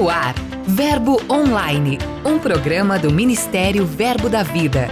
No 0.00 0.08
ar, 0.08 0.34
Verbo 0.66 1.20
Online, 1.28 1.98
um 2.24 2.38
programa 2.38 2.98
do 2.98 3.12
Ministério 3.12 3.84
Verbo 3.84 4.30
da 4.30 4.42
Vida. 4.42 4.88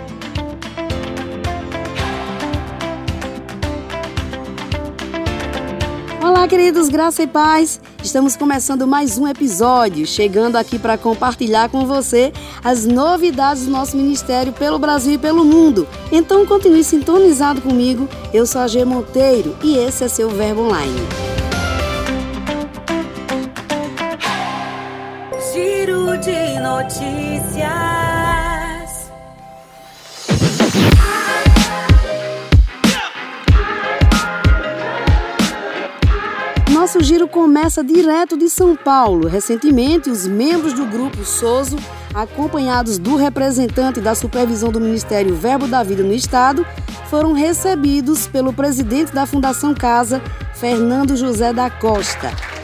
Olá, 6.23 6.47
queridos, 6.47 6.91
graça 6.91 7.23
e 7.23 7.27
paz. 7.27 7.81
Estamos 8.05 8.37
começando 8.37 8.87
mais 8.87 9.17
um 9.17 9.27
episódio, 9.27 10.07
chegando 10.07 10.57
aqui 10.57 10.79
para 10.79 10.99
compartilhar 10.99 11.71
com 11.71 11.87
você 11.87 12.31
as 12.63 12.85
novidades 12.85 13.65
do 13.65 13.71
nosso 13.71 13.97
ministério 13.97 14.53
pelo 14.53 14.79
Brasil 14.79 15.15
e 15.15 15.19
pelo 15.19 15.43
mundo. 15.43 15.89
Então 16.13 16.45
continue 16.45 16.85
sintonizado 16.85 17.63
comigo. 17.63 18.07
Eu 18.31 18.45
sou 18.45 18.61
a 18.61 18.69
G 18.69 18.85
Monteiro 18.85 19.57
e 19.65 19.75
esse 19.75 20.05
é 20.05 20.09
seu 20.09 20.29
Verbo 20.29 20.65
Online. 20.65 21.28
Notícias. 26.69 27.69
Nosso 36.71 37.03
giro 37.03 37.27
começa 37.27 37.83
direto 37.83 38.37
de 38.37 38.49
São 38.51 38.77
Paulo. 38.77 39.27
Recentemente, 39.29 40.11
os 40.11 40.27
membros 40.27 40.75
do 40.75 40.85
grupo 40.87 41.25
Soso, 41.25 41.77
acompanhados 42.15 42.99
do 42.99 43.17
representante 43.17 44.01
da 44.01 44.15
supervisão 44.15 44.71
do 44.71 44.81
Ministério 44.81 45.35
Verbo 45.35 45.67
da 45.67 45.83
Vida 45.83 46.03
no 46.03 46.13
Estado, 46.13 46.67
foram 47.11 47.33
recebidos 47.33 48.27
pelo 48.27 48.53
presidente 48.53 49.13
da 49.13 49.27
Fundação 49.27 49.75
Casa, 49.75 50.23
Fernando 50.55 51.17
José 51.17 51.53
da 51.53 51.71
Costa. 51.71 52.58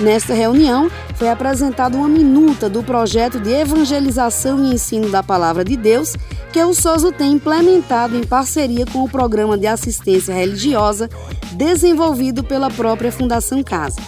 Nesta 0.00 0.34
reunião, 0.34 0.90
foi 1.14 1.28
apresentada 1.28 1.96
uma 1.96 2.08
minuta 2.08 2.68
do 2.68 2.82
projeto 2.82 3.38
de 3.38 3.50
evangelização 3.50 4.64
e 4.64 4.74
ensino 4.74 5.08
da 5.08 5.22
Palavra 5.22 5.64
de 5.64 5.76
Deus 5.76 6.16
que 6.52 6.62
o 6.62 6.74
SOSO 6.74 7.12
tem 7.12 7.32
implementado 7.32 8.16
em 8.16 8.24
parceria 8.24 8.84
com 8.86 9.04
o 9.04 9.08
Programa 9.08 9.56
de 9.56 9.66
Assistência 9.66 10.34
Religiosa 10.34 11.08
desenvolvido 11.52 12.42
pela 12.42 12.70
própria 12.70 13.12
Fundação 13.12 13.62
Casa. 13.62 14.00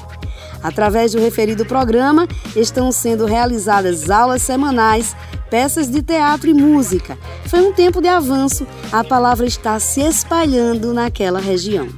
Através 0.62 1.12
do 1.12 1.20
referido 1.20 1.64
programa, 1.64 2.26
estão 2.56 2.90
sendo 2.90 3.24
realizadas 3.24 4.10
aulas 4.10 4.42
semanais, 4.42 5.14
peças 5.48 5.88
de 5.88 6.02
teatro 6.02 6.50
e 6.50 6.54
música. 6.54 7.16
Foi 7.46 7.60
um 7.60 7.72
tempo 7.72 8.00
de 8.00 8.08
avanço, 8.08 8.66
a 8.90 9.04
palavra 9.04 9.46
está 9.46 9.78
se 9.78 10.00
espalhando 10.00 10.92
naquela 10.92 11.38
região. 11.38 11.88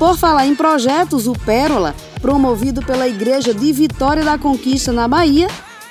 Por 0.00 0.16
falar 0.16 0.46
em 0.46 0.54
projetos, 0.54 1.26
o 1.26 1.34
Pérola, 1.34 1.94
promovido 2.22 2.80
pela 2.80 3.06
Igreja 3.06 3.52
de 3.52 3.70
Vitória 3.70 4.24
da 4.24 4.38
Conquista 4.38 4.90
na 4.92 5.06
Bahia, 5.06 5.46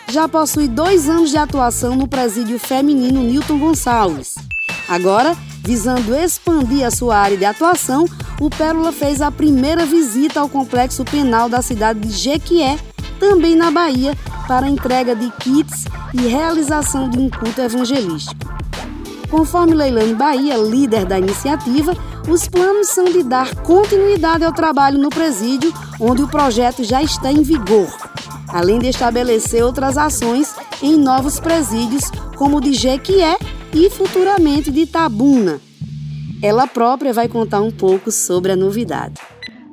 já 0.08 0.28
possui 0.28 0.68
dois 0.68 1.08
anos 1.08 1.30
de 1.30 1.38
atuação 1.38 1.96
no 1.96 2.08
presídio 2.08 2.58
feminino 2.58 3.22
Newton 3.22 3.60
Gonçalves. 3.60 4.34
Agora, 4.88 5.38
visando 5.64 6.16
expandir 6.16 6.84
a 6.84 6.90
sua 6.90 7.18
área 7.18 7.38
de 7.38 7.46
atuação, 7.46 8.06
o 8.42 8.50
Pérola 8.50 8.92
fez 8.92 9.22
a 9.22 9.30
primeira 9.30 9.86
visita 9.86 10.40
ao 10.40 10.50
complexo 10.50 11.06
penal 11.06 11.48
da 11.48 11.62
cidade 11.62 12.00
de 12.00 12.10
Jequié, 12.10 12.80
também 13.20 13.56
na 13.56 13.70
Bahia, 13.70 14.18
para 14.48 14.68
entrega 14.68 15.16
de 15.16 15.30
kits 15.34 15.86
e 16.16 16.22
realização 16.22 17.12
de 17.12 17.20
um 17.20 17.30
culto 17.30 17.62
evangelístico. 17.62 18.60
Conforme 19.30 19.76
Leilane 19.76 20.16
Bahia, 20.16 20.58
líder 20.58 21.06
da 21.06 21.20
iniciativa, 21.20 21.94
os 22.28 22.48
planos 22.48 22.88
são 22.88 23.06
de 23.06 23.22
dar 23.22 23.56
continuidade 23.58 24.44
ao 24.44 24.52
trabalho 24.52 24.98
no 24.98 25.10
presídio, 25.10 25.72
onde 26.00 26.24
o 26.24 26.28
projeto 26.28 26.84
já 26.84 27.04
está 27.04 27.32
em 27.32 27.44
vigor, 27.44 27.88
além 28.48 28.80
de 28.80 28.88
estabelecer 28.88 29.64
outras 29.64 29.98
ações 29.98 30.56
em 30.82 30.98
novos 30.98 31.40
presídios, 31.40 32.10
como 32.38 32.58
o 32.58 32.62
de 32.62 32.74
Jequié 32.74 33.38
e 33.72 33.90
futuramente 33.90 34.72
de 34.72 34.88
Tabuna. 34.88 35.62
Ela 36.42 36.66
própria 36.66 37.14
vai 37.14 37.28
contar 37.28 37.62
um 37.62 37.72
pouco 37.72 38.12
sobre 38.12 38.52
a 38.52 38.56
novidade. 38.56 39.22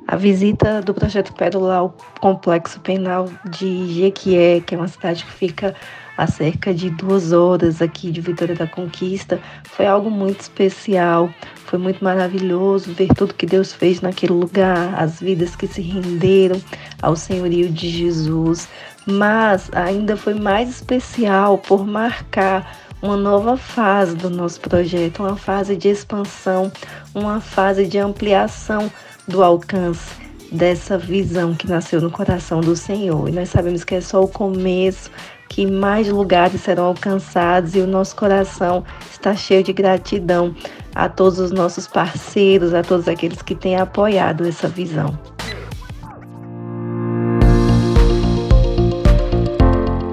A 0.07 0.15
visita 0.15 0.81
do 0.81 0.93
projeto 0.93 1.33
Pérola 1.33 1.75
ao 1.75 1.97
complexo 2.21 2.79
penal 2.79 3.27
de 3.49 3.93
Jequié, 3.93 4.61
que 4.61 4.75
é 4.75 4.77
uma 4.77 4.87
cidade 4.87 5.25
que 5.25 5.31
fica 5.31 5.75
a 6.17 6.25
cerca 6.25 6.73
de 6.73 6.89
duas 6.89 7.31
horas 7.31 7.81
aqui 7.81 8.11
de 8.11 8.19
Vitória 8.19 8.55
da 8.55 8.65
Conquista, 8.65 9.39
foi 9.63 9.85
algo 9.85 10.09
muito 10.09 10.41
especial. 10.41 11.29
Foi 11.65 11.77
muito 11.77 12.03
maravilhoso 12.03 12.93
ver 12.93 13.09
tudo 13.09 13.33
que 13.33 13.45
Deus 13.45 13.73
fez 13.73 14.01
naquele 14.01 14.33
lugar, 14.33 14.95
as 14.97 15.19
vidas 15.19 15.55
que 15.55 15.67
se 15.67 15.81
renderam 15.81 16.59
ao 17.01 17.15
senhorio 17.15 17.69
de 17.69 17.89
Jesus. 17.89 18.67
Mas 19.05 19.69
ainda 19.73 20.17
foi 20.17 20.33
mais 20.33 20.69
especial 20.69 21.57
por 21.57 21.85
marcar 21.85 22.75
uma 23.01 23.15
nova 23.15 23.55
fase 23.55 24.15
do 24.15 24.29
nosso 24.29 24.59
projeto, 24.59 25.19
uma 25.19 25.35
fase 25.35 25.75
de 25.75 25.89
expansão, 25.89 26.71
uma 27.13 27.39
fase 27.39 27.85
de 27.85 27.99
ampliação 27.99 28.91
do 29.27 29.43
alcance 29.43 30.15
dessa 30.51 30.97
visão 30.97 31.53
que 31.53 31.67
nasceu 31.67 32.01
no 32.01 32.09
coração 32.09 32.61
do 32.61 32.75
Senhor. 32.75 33.27
E 33.29 33.31
nós 33.31 33.49
sabemos 33.49 33.83
que 33.83 33.95
é 33.95 34.01
só 34.01 34.23
o 34.23 34.27
começo, 34.27 35.11
que 35.47 35.65
mais 35.65 36.07
lugares 36.07 36.61
serão 36.61 36.85
alcançados 36.85 37.75
e 37.75 37.79
o 37.79 37.87
nosso 37.87 38.15
coração 38.15 38.83
está 39.11 39.35
cheio 39.35 39.63
de 39.63 39.73
gratidão 39.73 40.55
a 40.93 41.07
todos 41.07 41.39
os 41.39 41.51
nossos 41.51 41.87
parceiros, 41.87 42.73
a 42.73 42.81
todos 42.81 43.07
aqueles 43.07 43.41
que 43.41 43.55
têm 43.55 43.75
apoiado 43.75 44.45
essa 44.45 44.67
visão. 44.67 45.17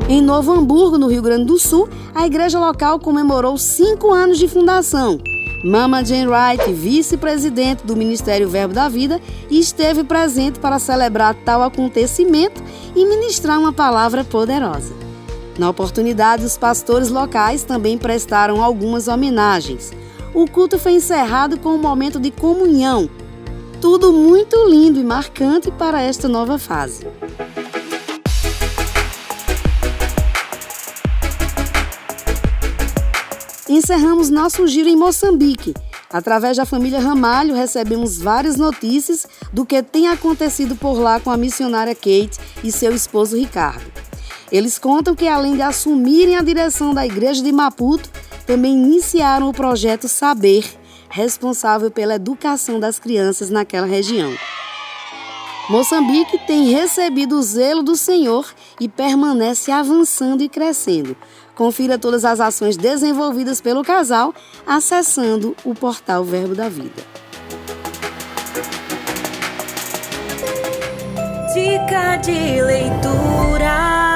Em 0.08 0.20
Novo 0.20 0.52
Hamburgo, 0.52 0.98
no 0.98 1.08
Rio 1.08 1.22
Grande 1.22 1.46
do 1.46 1.58
Sul, 1.58 1.88
a 2.14 2.26
igreja 2.26 2.58
local 2.60 3.00
comemorou 3.00 3.56
cinco 3.56 4.12
anos 4.12 4.38
de 4.38 4.46
fundação. 4.46 5.18
Mama 5.64 6.04
Jane 6.04 6.28
Wright, 6.28 6.70
vice-presidente 6.74 7.86
do 7.86 7.96
Ministério 7.96 8.46
Verbo 8.46 8.74
da 8.74 8.86
Vida, 8.86 9.18
esteve 9.50 10.04
presente 10.04 10.60
para 10.60 10.78
celebrar 10.78 11.34
tal 11.36 11.62
acontecimento 11.62 12.62
e 12.94 13.06
ministrar 13.06 13.58
uma 13.58 13.72
palavra 13.72 14.22
poderosa. 14.22 15.03
Na 15.59 15.70
oportunidade, 15.70 16.44
os 16.44 16.59
pastores 16.59 17.10
locais 17.10 17.62
também 17.62 17.97
prestaram 17.97 18.62
algumas 18.62 19.06
homenagens. 19.06 19.92
O 20.34 20.50
culto 20.50 20.78
foi 20.78 20.92
encerrado 20.92 21.59
com 21.59 21.70
um 21.70 21.78
momento 21.78 22.19
de 22.19 22.31
comunhão. 22.31 23.09
Tudo 23.81 24.12
muito 24.12 24.56
lindo 24.69 24.98
e 24.98 25.04
marcante 25.04 25.70
para 25.70 26.03
esta 26.03 26.26
nova 26.26 26.59
fase. 26.59 27.06
Encerramos 33.69 34.31
nosso 34.31 34.66
giro 34.66 34.88
em 34.88 34.97
Moçambique. 34.97 35.75
Através 36.10 36.56
da 36.56 36.64
família 36.64 37.00
Ramalho, 37.00 37.54
recebemos 37.54 38.19
várias 38.19 38.56
notícias 38.56 39.26
do 39.53 39.66
que 39.66 39.82
tem 39.82 40.09
acontecido 40.09 40.76
por 40.76 40.94
lá 40.94 41.19
com 41.19 41.31
a 41.31 41.37
missionária 41.37 41.94
Kate 41.94 42.38
e 42.62 42.70
seu 42.70 42.94
esposo 42.94 43.37
Ricardo. 43.37 44.03
Eles 44.54 44.78
contam 44.78 45.16
que, 45.16 45.26
além 45.26 45.56
de 45.56 45.62
assumirem 45.62 46.37
a 46.37 46.41
direção 46.41 46.94
da 46.94 47.04
igreja 47.04 47.42
de 47.42 47.50
Maputo, 47.50 48.09
também 48.47 48.72
iniciaram 48.72 49.48
o 49.48 49.53
projeto 49.53 50.06
Saber, 50.06 50.65
responsável 51.10 51.91
pela 51.91 52.15
educação 52.15 52.78
das 52.78 53.00
crianças 53.00 53.50
naquela 53.50 53.84
região. 53.84 54.32
Moçambique 55.69 56.38
tem 56.47 56.66
recebido 56.66 57.37
o 57.37 57.43
zelo 57.43 57.82
do 57.82 57.97
Senhor 57.97 58.47
e 58.78 58.88
permanece 58.88 59.72
avançando 59.72 60.41
e 60.41 60.48
crescendo. 60.48 61.16
Confira 61.56 61.98
todas 61.98 62.25
as 62.25 62.38
ações 62.38 62.76
desenvolvidas 62.76 63.60
pelo 63.60 63.82
casal 63.82 64.32
acessando 64.64 65.56
o 65.64 65.75
portal 65.75 66.22
Verbo 66.22 66.54
da 66.54 66.69
Vida. 66.69 67.03
Dica 71.52 72.19
de 72.19 72.62
leitura. 72.62 74.13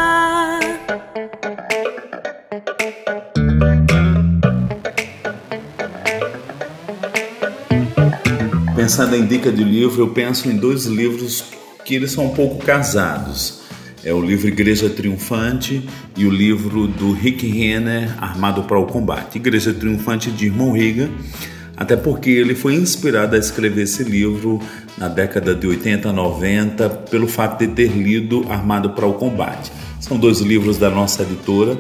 Pensando 8.88 9.17
em 9.17 9.26
dica 9.26 9.52
de 9.52 9.62
livro, 9.62 10.00
eu 10.00 10.08
penso 10.08 10.49
em 10.49 10.56
dois 10.56 10.87
livros 10.87 11.44
que 11.85 11.94
eles 11.94 12.11
são 12.11 12.25
um 12.25 12.31
pouco 12.31 12.64
casados. 12.64 13.61
É 14.02 14.14
o 14.14 14.23
livro 14.23 14.49
Igreja 14.49 14.88
Triunfante 14.88 15.87
e 16.17 16.25
o 16.25 16.31
livro 16.31 16.87
do 16.87 17.12
Rick 17.12 17.46
Renner, 17.46 18.11
Armado 18.17 18.62
para 18.62 18.79
o 18.79 18.87
Combate. 18.87 19.37
Igreja 19.37 19.75
Triunfante 19.75 20.31
de 20.31 20.46
Irmão 20.46 20.73
Riga, 20.73 21.11
até 21.76 21.96
porque 21.96 22.31
ele 22.31 22.55
foi 22.55 22.76
inspirado 22.76 23.37
a 23.37 23.38
escrever 23.38 23.82
esse 23.82 24.02
livro 24.05 24.58
na 24.96 25.08
década 25.08 25.55
de 25.55 25.67
80, 25.67 26.11
90, 26.11 26.88
pelo 26.88 27.29
fato 27.29 27.58
de 27.58 27.69
ter 27.75 27.88
lido 27.88 28.46
Armado 28.49 28.94
para 28.94 29.06
o 29.06 29.12
Combate. 29.12 29.70
São 30.00 30.19
dois 30.19 30.41
livros 30.41 30.79
da 30.79 30.89
nossa 30.91 31.23
editora 31.23 31.79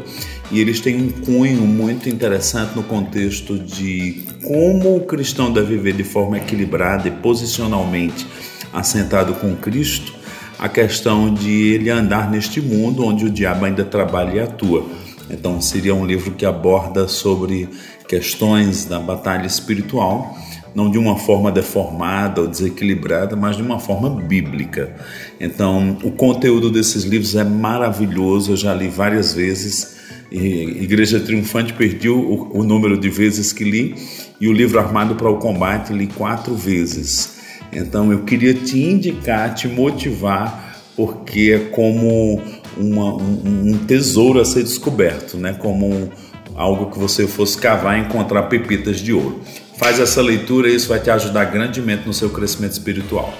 e 0.50 0.60
eles 0.60 0.80
têm 0.80 0.96
um 0.96 1.08
cunho 1.08 1.62
muito 1.62 2.08
interessante 2.08 2.74
no 2.74 2.82
contexto 2.82 3.58
de 3.58 4.24
como 4.42 4.96
o 4.96 5.00
cristão 5.06 5.52
deve 5.52 5.76
viver 5.76 5.94
de 5.94 6.04
forma 6.04 6.38
equilibrada 6.38 7.08
e 7.08 7.10
posicionalmente 7.10 8.26
assentado 8.72 9.34
com 9.34 9.54
Cristo, 9.56 10.12
a 10.58 10.68
questão 10.68 11.32
de 11.32 11.74
ele 11.74 11.90
andar 11.90 12.30
neste 12.30 12.60
mundo 12.60 13.04
onde 13.04 13.24
o 13.24 13.30
diabo 13.30 13.64
ainda 13.64 13.84
trabalha 13.84 14.36
e 14.36 14.40
atua. 14.40 14.84
Então, 15.30 15.60
seria 15.60 15.94
um 15.94 16.06
livro 16.06 16.32
que 16.32 16.46
aborda 16.46 17.06
sobre 17.06 17.68
questões 18.08 18.86
da 18.86 18.98
batalha 18.98 19.46
espiritual, 19.46 20.36
não 20.74 20.90
de 20.90 20.98
uma 20.98 21.16
forma 21.16 21.50
deformada 21.50 22.40
ou 22.40 22.46
desequilibrada, 22.46 23.34
mas 23.34 23.56
de 23.56 23.62
uma 23.62 23.78
forma 23.78 24.08
bíblica. 24.10 24.94
Então, 25.40 25.98
o 26.02 26.10
conteúdo 26.10 26.70
desses 26.70 27.04
livros 27.04 27.34
é 27.34 27.44
maravilhoso, 27.44 28.52
eu 28.52 28.56
já 28.56 28.74
li 28.74 28.88
várias 28.88 29.32
vezes. 29.32 29.96
Igreja 30.30 31.18
Triunfante 31.20 31.72
perdi 31.72 32.08
o, 32.08 32.50
o 32.52 32.62
número 32.62 32.98
de 32.98 33.08
vezes 33.08 33.52
que 33.52 33.64
li 33.64 33.94
e 34.40 34.46
o 34.46 34.52
livro 34.52 34.78
Armado 34.78 35.14
para 35.14 35.28
o 35.28 35.38
Combate 35.38 35.92
li 35.92 36.06
quatro 36.06 36.54
vezes. 36.54 37.38
Então 37.72 38.12
eu 38.12 38.24
queria 38.24 38.54
te 38.54 38.78
indicar, 38.78 39.54
te 39.54 39.68
motivar, 39.68 40.82
porque 40.96 41.52
é 41.54 41.70
como 41.70 42.40
uma, 42.76 43.14
um, 43.14 43.70
um, 43.72 43.78
tesouro 43.86 44.40
a 44.40 44.44
ser 44.44 44.62
descoberto, 44.62 45.36
né? 45.36 45.54
Como 45.54 45.86
um, 45.86 46.08
algo 46.54 46.90
que 46.90 46.98
você 46.98 47.26
fosse 47.26 47.56
cavar 47.58 47.98
e 47.98 48.02
encontrar 48.02 48.44
pepitas 48.44 49.00
de 49.00 49.12
ouro. 49.12 49.40
Faz 49.78 50.00
essa 50.00 50.20
leitura 50.20 50.68
e 50.68 50.74
isso 50.74 50.88
vai 50.88 51.00
te 51.00 51.08
ajudar 51.08 51.46
grandemente 51.46 52.06
no 52.06 52.12
seu 52.12 52.28
crescimento 52.28 52.72
espiritual. 52.72 53.32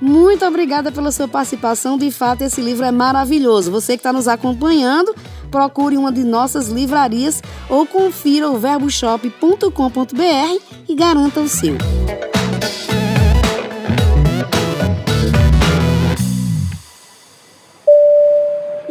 Muito 0.00 0.44
obrigada 0.44 0.92
pela 0.92 1.10
sua 1.10 1.26
participação. 1.26 1.98
De 1.98 2.10
fato, 2.10 2.42
esse 2.42 2.60
livro 2.60 2.84
é 2.84 2.92
maravilhoso. 2.92 3.70
Você 3.70 3.94
que 3.94 4.00
está 4.00 4.12
nos 4.12 4.28
acompanhando, 4.28 5.14
procure 5.50 5.96
uma 5.96 6.12
de 6.12 6.22
nossas 6.22 6.68
livrarias 6.68 7.42
ou 7.68 7.86
confira 7.86 8.50
o 8.50 8.58
verboshop.com.br 8.58 10.62
e 10.88 10.94
garanta 10.94 11.40
o 11.40 11.48
seu. 11.48 11.76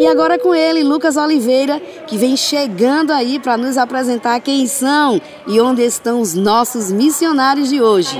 E 0.07 0.09
agora 0.09 0.39
com 0.39 0.55
ele, 0.55 0.85
Lucas 0.85 1.17
Oliveira, 1.17 1.81
que 2.07 2.17
vem 2.17 2.37
chegando 2.37 3.11
aí 3.11 3.39
para 3.39 3.57
nos 3.57 3.77
apresentar 3.77 4.39
quem 4.39 4.65
são 4.65 5.21
e 5.45 5.59
onde 5.59 5.81
estão 5.81 6.21
os 6.21 6.33
nossos 6.33 6.89
missionários 6.89 7.67
de 7.67 7.81
hoje. 7.81 8.17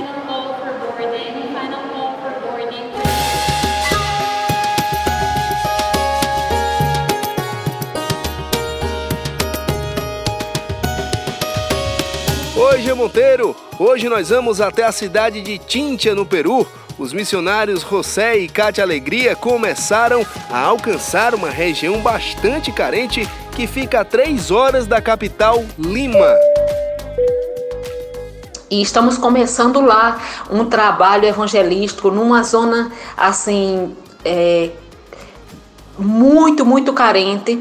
Oi, 12.54 12.82
G. 12.82 12.92
Monteiro! 12.92 13.56
Hoje 13.78 14.10
nós 14.10 14.28
vamos 14.28 14.60
até 14.60 14.84
a 14.84 14.92
cidade 14.92 15.40
de 15.40 15.56
Tintia, 15.56 16.14
no 16.14 16.26
Peru, 16.26 16.66
os 16.98 17.12
missionários 17.12 17.82
José 17.82 18.38
e 18.38 18.48
Cátia 18.48 18.82
Alegria 18.82 19.36
começaram 19.36 20.26
a 20.50 20.58
alcançar 20.58 21.34
uma 21.34 21.48
região 21.48 21.98
bastante 22.00 22.72
carente 22.72 23.28
que 23.52 23.66
fica 23.66 24.00
a 24.00 24.04
três 24.04 24.50
horas 24.50 24.86
da 24.86 25.00
capital, 25.00 25.64
Lima. 25.78 26.34
E 28.70 28.82
estamos 28.82 29.16
começando 29.16 29.80
lá 29.80 30.20
um 30.50 30.64
trabalho 30.64 31.24
evangelístico 31.24 32.10
numa 32.10 32.42
zona 32.42 32.92
assim 33.16 33.96
é, 34.24 34.70
muito, 35.98 36.66
muito 36.66 36.92
carente. 36.92 37.58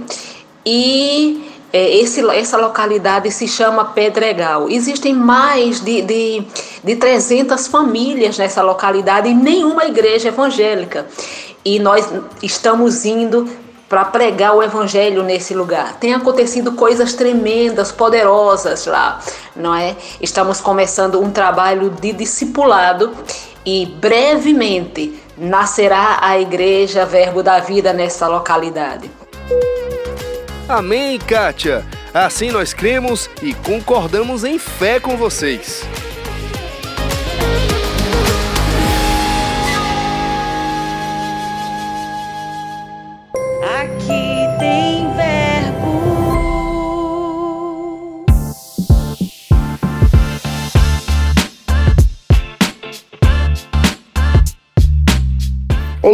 E 0.66 1.47
esse, 1.74 2.26
essa 2.30 2.58
localidade 2.58 3.30
se 3.32 3.48
chama 3.48 3.86
Pedregal. 3.86 4.70
Existem 4.70 5.14
mais 5.14 5.82
de, 5.82 6.02
de, 6.02 6.44
de 6.84 6.96
300 6.96 7.68
famílias 7.68 8.38
nessa 8.38 8.62
localidade 8.62 9.30
e 9.30 9.34
nenhuma 9.34 9.86
igreja 9.86 10.30
evangélica. 10.30 11.06
E 11.66 11.80
nós 11.80 12.10
estamos 12.42 13.06
indo 13.06 13.48
para 13.90 14.06
pregar 14.06 14.56
o 14.56 14.64
evangelho 14.64 15.24
nesse 15.24 15.54
lugar. 15.54 15.98
Tem 16.00 16.14
acontecido 16.14 16.74
coisas 16.74 17.14
tremendas, 17.14 17.92
poderosas 17.92 18.86
lá, 18.86 19.20
não 19.56 19.74
é? 19.74 19.96
Estamos 20.22 20.60
começando 20.60 21.22
um 21.22 21.32
trabalho 21.32 21.90
de 21.90 22.12
discipulado 22.12 23.12
e 23.66 23.86
brevemente 23.86 25.22
nascerá 25.38 26.20
a 26.22 26.40
igreja 26.40 27.06
Verbo 27.06 27.44
da 27.44 27.60
Vida 27.60 27.94
nessa 27.94 28.28
localidade. 28.28 29.10
Amém, 30.70 31.18
Kátia! 31.18 31.86
Assim 32.14 32.52
nós 32.52 32.74
cremos 32.74 33.30
e 33.42 33.54
concordamos 33.54 34.44
em 34.44 34.60
fé 34.60 35.00
com 35.00 35.16
vocês. 35.16 35.88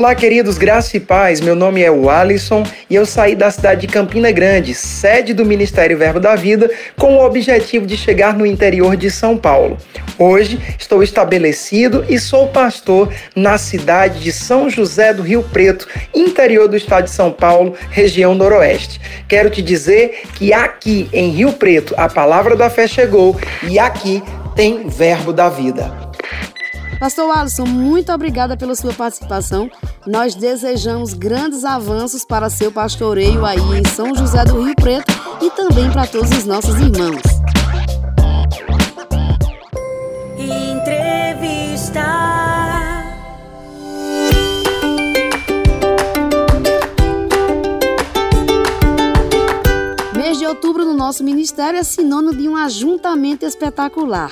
Olá, 0.04 0.16
queridos, 0.16 0.58
graça 0.58 0.98
e 0.98 1.00
paz. 1.00 1.40
Meu 1.40 1.56
nome 1.56 1.82
é 1.82 1.90
o 1.90 2.10
Alisson 2.10 2.64
e 2.90 2.96
eu 2.96 3.06
saí 3.06 3.38
da 3.38 3.50
cidade 3.50 3.80
de 3.80 3.88
Campina 3.88 4.30
Grande, 4.34 4.74
sede 4.74 5.34
do 5.34 5.46
Ministério 5.46 5.98
Verbo 5.98 6.20
da 6.20 6.36
Vida, 6.36 6.70
com 7.00 7.16
o 7.16 7.26
objetivo 7.26 7.86
de 7.86 7.96
chegar 7.96 8.38
no 8.38 8.46
interior 8.46 8.98
de 8.98 9.10
São 9.10 9.38
Paulo. 9.38 9.78
Hoje 10.20 10.60
estou 10.78 11.02
estabelecido 11.04 12.04
e 12.10 12.20
sou 12.20 12.50
pastor 12.50 13.14
na 13.34 13.58
cidade 13.58 14.20
de 14.20 14.34
São 14.34 14.70
José 14.70 15.14
do 15.14 15.24
Rio 15.24 15.42
Preto, 15.42 15.88
interior 16.14 16.68
do 16.68 16.76
estado 16.76 17.06
de 17.06 17.12
São 17.12 17.32
Paulo, 17.32 17.74
região 17.90 18.36
noroeste. 18.36 19.00
Quero 19.30 19.50
te 19.50 19.62
dizer 19.62 20.24
que 20.36 20.52
aqui 20.52 21.08
em 21.14 21.30
Rio 21.30 21.54
Preto 21.54 21.94
a 21.96 22.10
palavra 22.10 22.58
da 22.58 22.70
fé 22.70 22.88
chegou 22.88 23.40
e 23.66 23.80
aqui 23.80 24.22
tem 24.54 24.86
Verbo 24.90 25.32
da 25.32 25.48
Vida. 25.48 26.13
Pastor 27.00 27.30
Alisson, 27.38 27.66
muito 27.66 28.12
obrigada 28.12 28.56
pela 28.56 28.76
sua 28.76 28.94
participação. 28.94 29.70
Nós 30.06 30.36
desejamos 30.36 31.14
grandes 31.14 31.64
avanços 31.64 32.26
para 32.26 32.50
seu 32.50 32.72
pastoreio 32.72 33.46
aí 33.46 33.60
em 33.78 33.86
São 33.88 34.14
José 34.16 34.44
do 34.46 34.62
Rio 34.62 34.76
Preto 34.76 35.12
e 35.42 35.50
também 35.52 35.92
para 35.92 36.08
todos 36.08 36.32
os 36.32 36.46
nossos 36.46 36.76
irmãos. 36.76 37.22
Entrevista. 40.38 42.04
Outubro 50.54 50.86
no 50.86 50.94
nosso 50.94 51.24
ministério 51.24 51.80
é 51.80 51.84
sinônimo 51.84 52.36
de 52.36 52.48
um 52.48 52.56
ajuntamento 52.56 53.44
espetacular. 53.44 54.32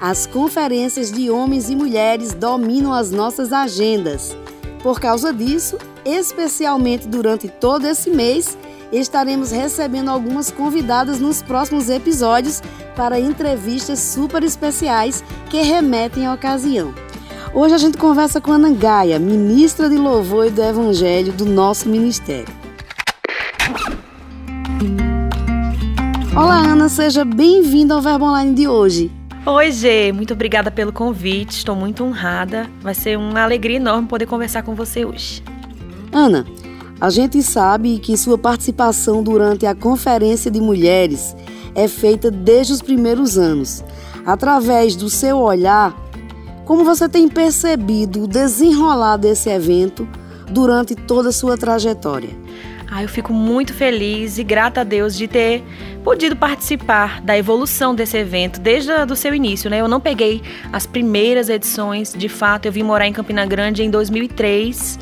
As 0.00 0.26
conferências 0.26 1.12
de 1.12 1.30
homens 1.30 1.68
e 1.68 1.76
mulheres 1.76 2.32
dominam 2.32 2.92
as 2.92 3.10
nossas 3.10 3.52
agendas. 3.52 4.34
Por 4.82 4.98
causa 4.98 5.30
disso, 5.30 5.76
especialmente 6.06 7.06
durante 7.06 7.48
todo 7.48 7.86
esse 7.86 8.08
mês, 8.08 8.56
estaremos 8.90 9.50
recebendo 9.50 10.08
algumas 10.08 10.50
convidadas 10.50 11.20
nos 11.20 11.42
próximos 11.42 11.90
episódios 11.90 12.62
para 12.96 13.20
entrevistas 13.20 13.98
super 13.98 14.42
especiais 14.42 15.22
que 15.50 15.60
remetem 15.60 16.26
à 16.26 16.32
ocasião. 16.32 16.94
Hoje 17.52 17.74
a 17.74 17.78
gente 17.78 17.98
conversa 17.98 18.40
com 18.40 18.52
Ana 18.52 18.70
Gaia, 18.70 19.18
ministra 19.18 19.88
de 19.90 19.96
louvor 19.96 20.46
e 20.46 20.50
do 20.50 20.62
evangelho 20.62 21.32
do 21.32 21.44
nosso 21.44 21.90
ministério. 21.90 22.67
Olá, 26.38 26.58
Ana, 26.58 26.88
seja 26.88 27.24
bem-vinda 27.24 27.94
ao 27.94 28.00
Verbo 28.00 28.26
Online 28.26 28.54
de 28.54 28.68
hoje. 28.68 29.10
Oi, 29.44 29.72
Gê, 29.72 30.12
muito 30.12 30.34
obrigada 30.34 30.70
pelo 30.70 30.92
convite, 30.92 31.50
estou 31.50 31.74
muito 31.74 32.04
honrada. 32.04 32.70
Vai 32.80 32.94
ser 32.94 33.18
uma 33.18 33.42
alegria 33.42 33.78
enorme 33.78 34.06
poder 34.06 34.26
conversar 34.26 34.62
com 34.62 34.72
você 34.72 35.04
hoje. 35.04 35.42
Ana, 36.12 36.46
a 37.00 37.10
gente 37.10 37.42
sabe 37.42 37.98
que 37.98 38.16
sua 38.16 38.38
participação 38.38 39.20
durante 39.20 39.66
a 39.66 39.74
Conferência 39.74 40.48
de 40.48 40.60
Mulheres 40.60 41.34
é 41.74 41.88
feita 41.88 42.30
desde 42.30 42.72
os 42.72 42.82
primeiros 42.82 43.36
anos. 43.36 43.82
Através 44.24 44.94
do 44.94 45.10
seu 45.10 45.38
olhar, 45.38 45.92
como 46.64 46.84
você 46.84 47.08
tem 47.08 47.28
percebido 47.28 48.22
o 48.22 48.28
desenrolar 48.28 49.16
desse 49.16 49.50
evento 49.50 50.08
durante 50.48 50.94
toda 50.94 51.30
a 51.30 51.32
sua 51.32 51.58
trajetória? 51.58 52.30
Ah, 52.90 53.02
eu 53.02 53.08
fico 53.08 53.34
muito 53.34 53.74
feliz 53.74 54.38
e 54.38 54.44
grata 54.44 54.80
a 54.80 54.84
Deus 54.84 55.14
de 55.14 55.28
ter 55.28 55.62
podido 56.02 56.34
participar 56.34 57.20
da 57.20 57.36
evolução 57.36 57.94
desse 57.94 58.16
evento 58.16 58.58
desde 58.58 58.90
o 58.90 59.14
seu 59.14 59.34
início, 59.34 59.68
né? 59.68 59.80
Eu 59.80 59.88
não 59.88 60.00
peguei 60.00 60.42
as 60.72 60.86
primeiras 60.86 61.50
edições, 61.50 62.14
de 62.14 62.28
fato, 62.30 62.64
eu 62.64 62.72
vim 62.72 62.82
morar 62.82 63.06
em 63.06 63.12
Campina 63.12 63.44
Grande 63.44 63.82
em 63.82 63.90
2003 63.90 64.98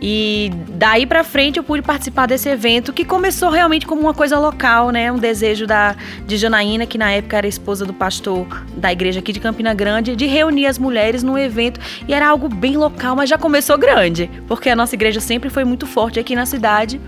E 0.00 0.50
daí 0.68 1.06
para 1.06 1.24
frente 1.24 1.56
eu 1.56 1.64
pude 1.64 1.82
participar 1.82 2.26
desse 2.26 2.48
evento 2.48 2.92
que 2.92 3.04
começou 3.04 3.50
realmente 3.50 3.86
como 3.86 4.02
uma 4.02 4.12
coisa 4.12 4.38
local, 4.38 4.90
né? 4.90 5.10
Um 5.10 5.18
desejo 5.18 5.66
da 5.66 5.96
de 6.26 6.36
Janaína, 6.36 6.86
que 6.86 6.98
na 6.98 7.10
época 7.10 7.38
era 7.38 7.46
esposa 7.46 7.86
do 7.86 7.94
pastor 7.94 8.46
da 8.76 8.92
igreja 8.92 9.20
aqui 9.20 9.32
de 9.32 9.40
Campina 9.40 9.72
Grande, 9.72 10.14
de 10.14 10.26
reunir 10.26 10.66
as 10.66 10.78
mulheres 10.78 11.22
num 11.22 11.38
evento 11.38 11.80
e 12.06 12.12
era 12.12 12.28
algo 12.28 12.48
bem 12.48 12.76
local, 12.76 13.16
mas 13.16 13.30
já 13.30 13.38
começou 13.38 13.78
grande, 13.78 14.30
porque 14.46 14.68
a 14.68 14.76
nossa 14.76 14.94
igreja 14.94 15.20
sempre 15.20 15.48
foi 15.48 15.64
muito 15.64 15.86
forte 15.86 16.20
aqui 16.20 16.34
na 16.34 16.44
cidade. 16.44 17.00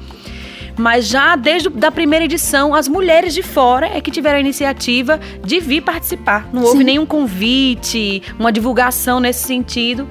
Mas 0.78 1.08
já 1.08 1.34
desde 1.34 1.68
a 1.84 1.90
primeira 1.90 2.24
edição, 2.24 2.74
as 2.74 2.86
mulheres 2.86 3.34
de 3.34 3.42
fora 3.42 3.86
é 3.86 4.00
que 4.00 4.10
tiveram 4.10 4.38
a 4.38 4.40
iniciativa 4.40 5.18
de 5.44 5.58
vir 5.58 5.82
participar. 5.82 6.48
Não 6.52 6.62
houve 6.62 6.78
Sim. 6.78 6.84
nenhum 6.84 7.04
convite, 7.04 8.22
uma 8.38 8.52
divulgação 8.52 9.18
nesse 9.18 9.44
sentido. 9.46 10.06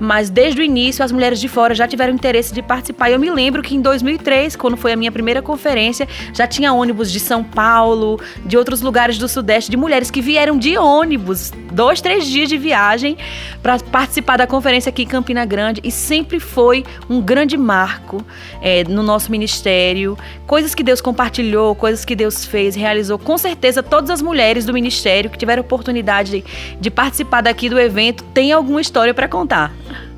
Mas 0.00 0.30
desde 0.30 0.62
o 0.62 0.64
início, 0.64 1.04
as 1.04 1.12
mulheres 1.12 1.38
de 1.38 1.46
fora 1.46 1.74
já 1.74 1.86
tiveram 1.86 2.14
interesse 2.14 2.54
de 2.54 2.62
participar. 2.62 3.10
E 3.10 3.12
eu 3.12 3.18
me 3.18 3.30
lembro 3.30 3.62
que 3.62 3.76
em 3.76 3.82
2003, 3.82 4.56
quando 4.56 4.76
foi 4.76 4.92
a 4.92 4.96
minha 4.96 5.12
primeira 5.12 5.42
conferência, 5.42 6.08
já 6.32 6.46
tinha 6.46 6.72
ônibus 6.72 7.12
de 7.12 7.20
São 7.20 7.44
Paulo, 7.44 8.18
de 8.46 8.56
outros 8.56 8.80
lugares 8.80 9.18
do 9.18 9.28
Sudeste, 9.28 9.70
de 9.70 9.76
mulheres 9.76 10.10
que 10.10 10.22
vieram 10.22 10.56
de 10.58 10.78
ônibus, 10.78 11.52
dois, 11.70 12.00
três 12.00 12.26
dias 12.26 12.48
de 12.48 12.56
viagem, 12.56 13.18
para 13.62 13.78
participar 13.78 14.38
da 14.38 14.46
conferência 14.46 14.88
aqui 14.88 15.02
em 15.02 15.06
Campina 15.06 15.44
Grande. 15.44 15.82
E 15.84 15.90
sempre 15.90 16.40
foi 16.40 16.82
um 17.08 17.20
grande 17.20 17.58
marco 17.58 18.24
é, 18.62 18.84
no 18.84 19.02
nosso 19.02 19.30
ministério. 19.30 20.09
Coisas 20.46 20.74
que 20.74 20.82
Deus 20.82 21.00
compartilhou, 21.00 21.74
coisas 21.74 22.04
que 22.04 22.14
Deus 22.14 22.44
fez, 22.44 22.74
realizou. 22.74 23.18
Com 23.18 23.36
certeza, 23.38 23.82
todas 23.82 24.10
as 24.10 24.22
mulheres 24.22 24.64
do 24.64 24.72
ministério 24.72 25.30
que 25.30 25.38
tiveram 25.38 25.62
oportunidade 25.62 26.30
de, 26.30 26.44
de 26.80 26.90
participar 26.90 27.40
daqui 27.40 27.68
do 27.68 27.78
evento 27.78 28.24
têm 28.34 28.52
alguma 28.52 28.80
história 28.80 29.14
para 29.14 29.28
contar. 29.28 29.72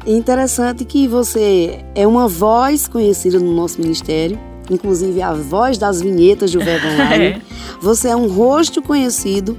Interessante 0.06 0.84
que 0.84 1.06
você 1.06 1.84
é 1.94 2.06
uma 2.06 2.26
voz 2.26 2.88
conhecida 2.88 3.38
no 3.38 3.52
nosso 3.54 3.80
ministério, 3.80 4.38
inclusive 4.70 5.22
a 5.22 5.32
voz 5.32 5.78
das 5.78 6.02
vinhetas 6.02 6.50
do 6.50 6.58
Verbo 6.58 6.86
Online. 6.92 7.24
É. 7.24 7.40
Você 7.80 8.08
é 8.08 8.16
um 8.16 8.26
rosto 8.28 8.82
conhecido 8.82 9.56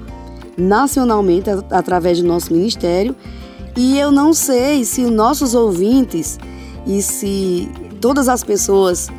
nacionalmente 0.58 1.50
através 1.72 2.22
do 2.22 2.28
nosso 2.28 2.54
ministério. 2.54 3.16
E 3.76 3.98
eu 3.98 4.12
não 4.12 4.34
sei 4.34 4.84
se 4.86 5.04
os 5.04 5.12
nossos 5.12 5.56
ouvintes 5.56 6.38
e 6.86 7.02
se 7.02 7.70
todas 8.00 8.28
as 8.28 8.44
pessoas 8.44 9.10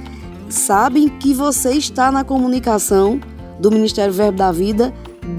sabem 0.48 1.08
que 1.08 1.32
você 1.32 1.72
está 1.72 2.10
na 2.10 2.24
comunicação 2.24 3.20
do 3.58 3.70
Ministério 3.70 4.12
Verbo 4.12 4.38
da 4.38 4.52
Vida 4.52 4.92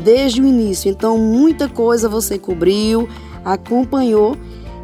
desde 0.04 0.42
o 0.42 0.46
início. 0.46 0.90
Então, 0.90 1.18
muita 1.18 1.68
coisa 1.70 2.10
você 2.10 2.38
cobriu, 2.38 3.08
acompanhou 3.44 4.36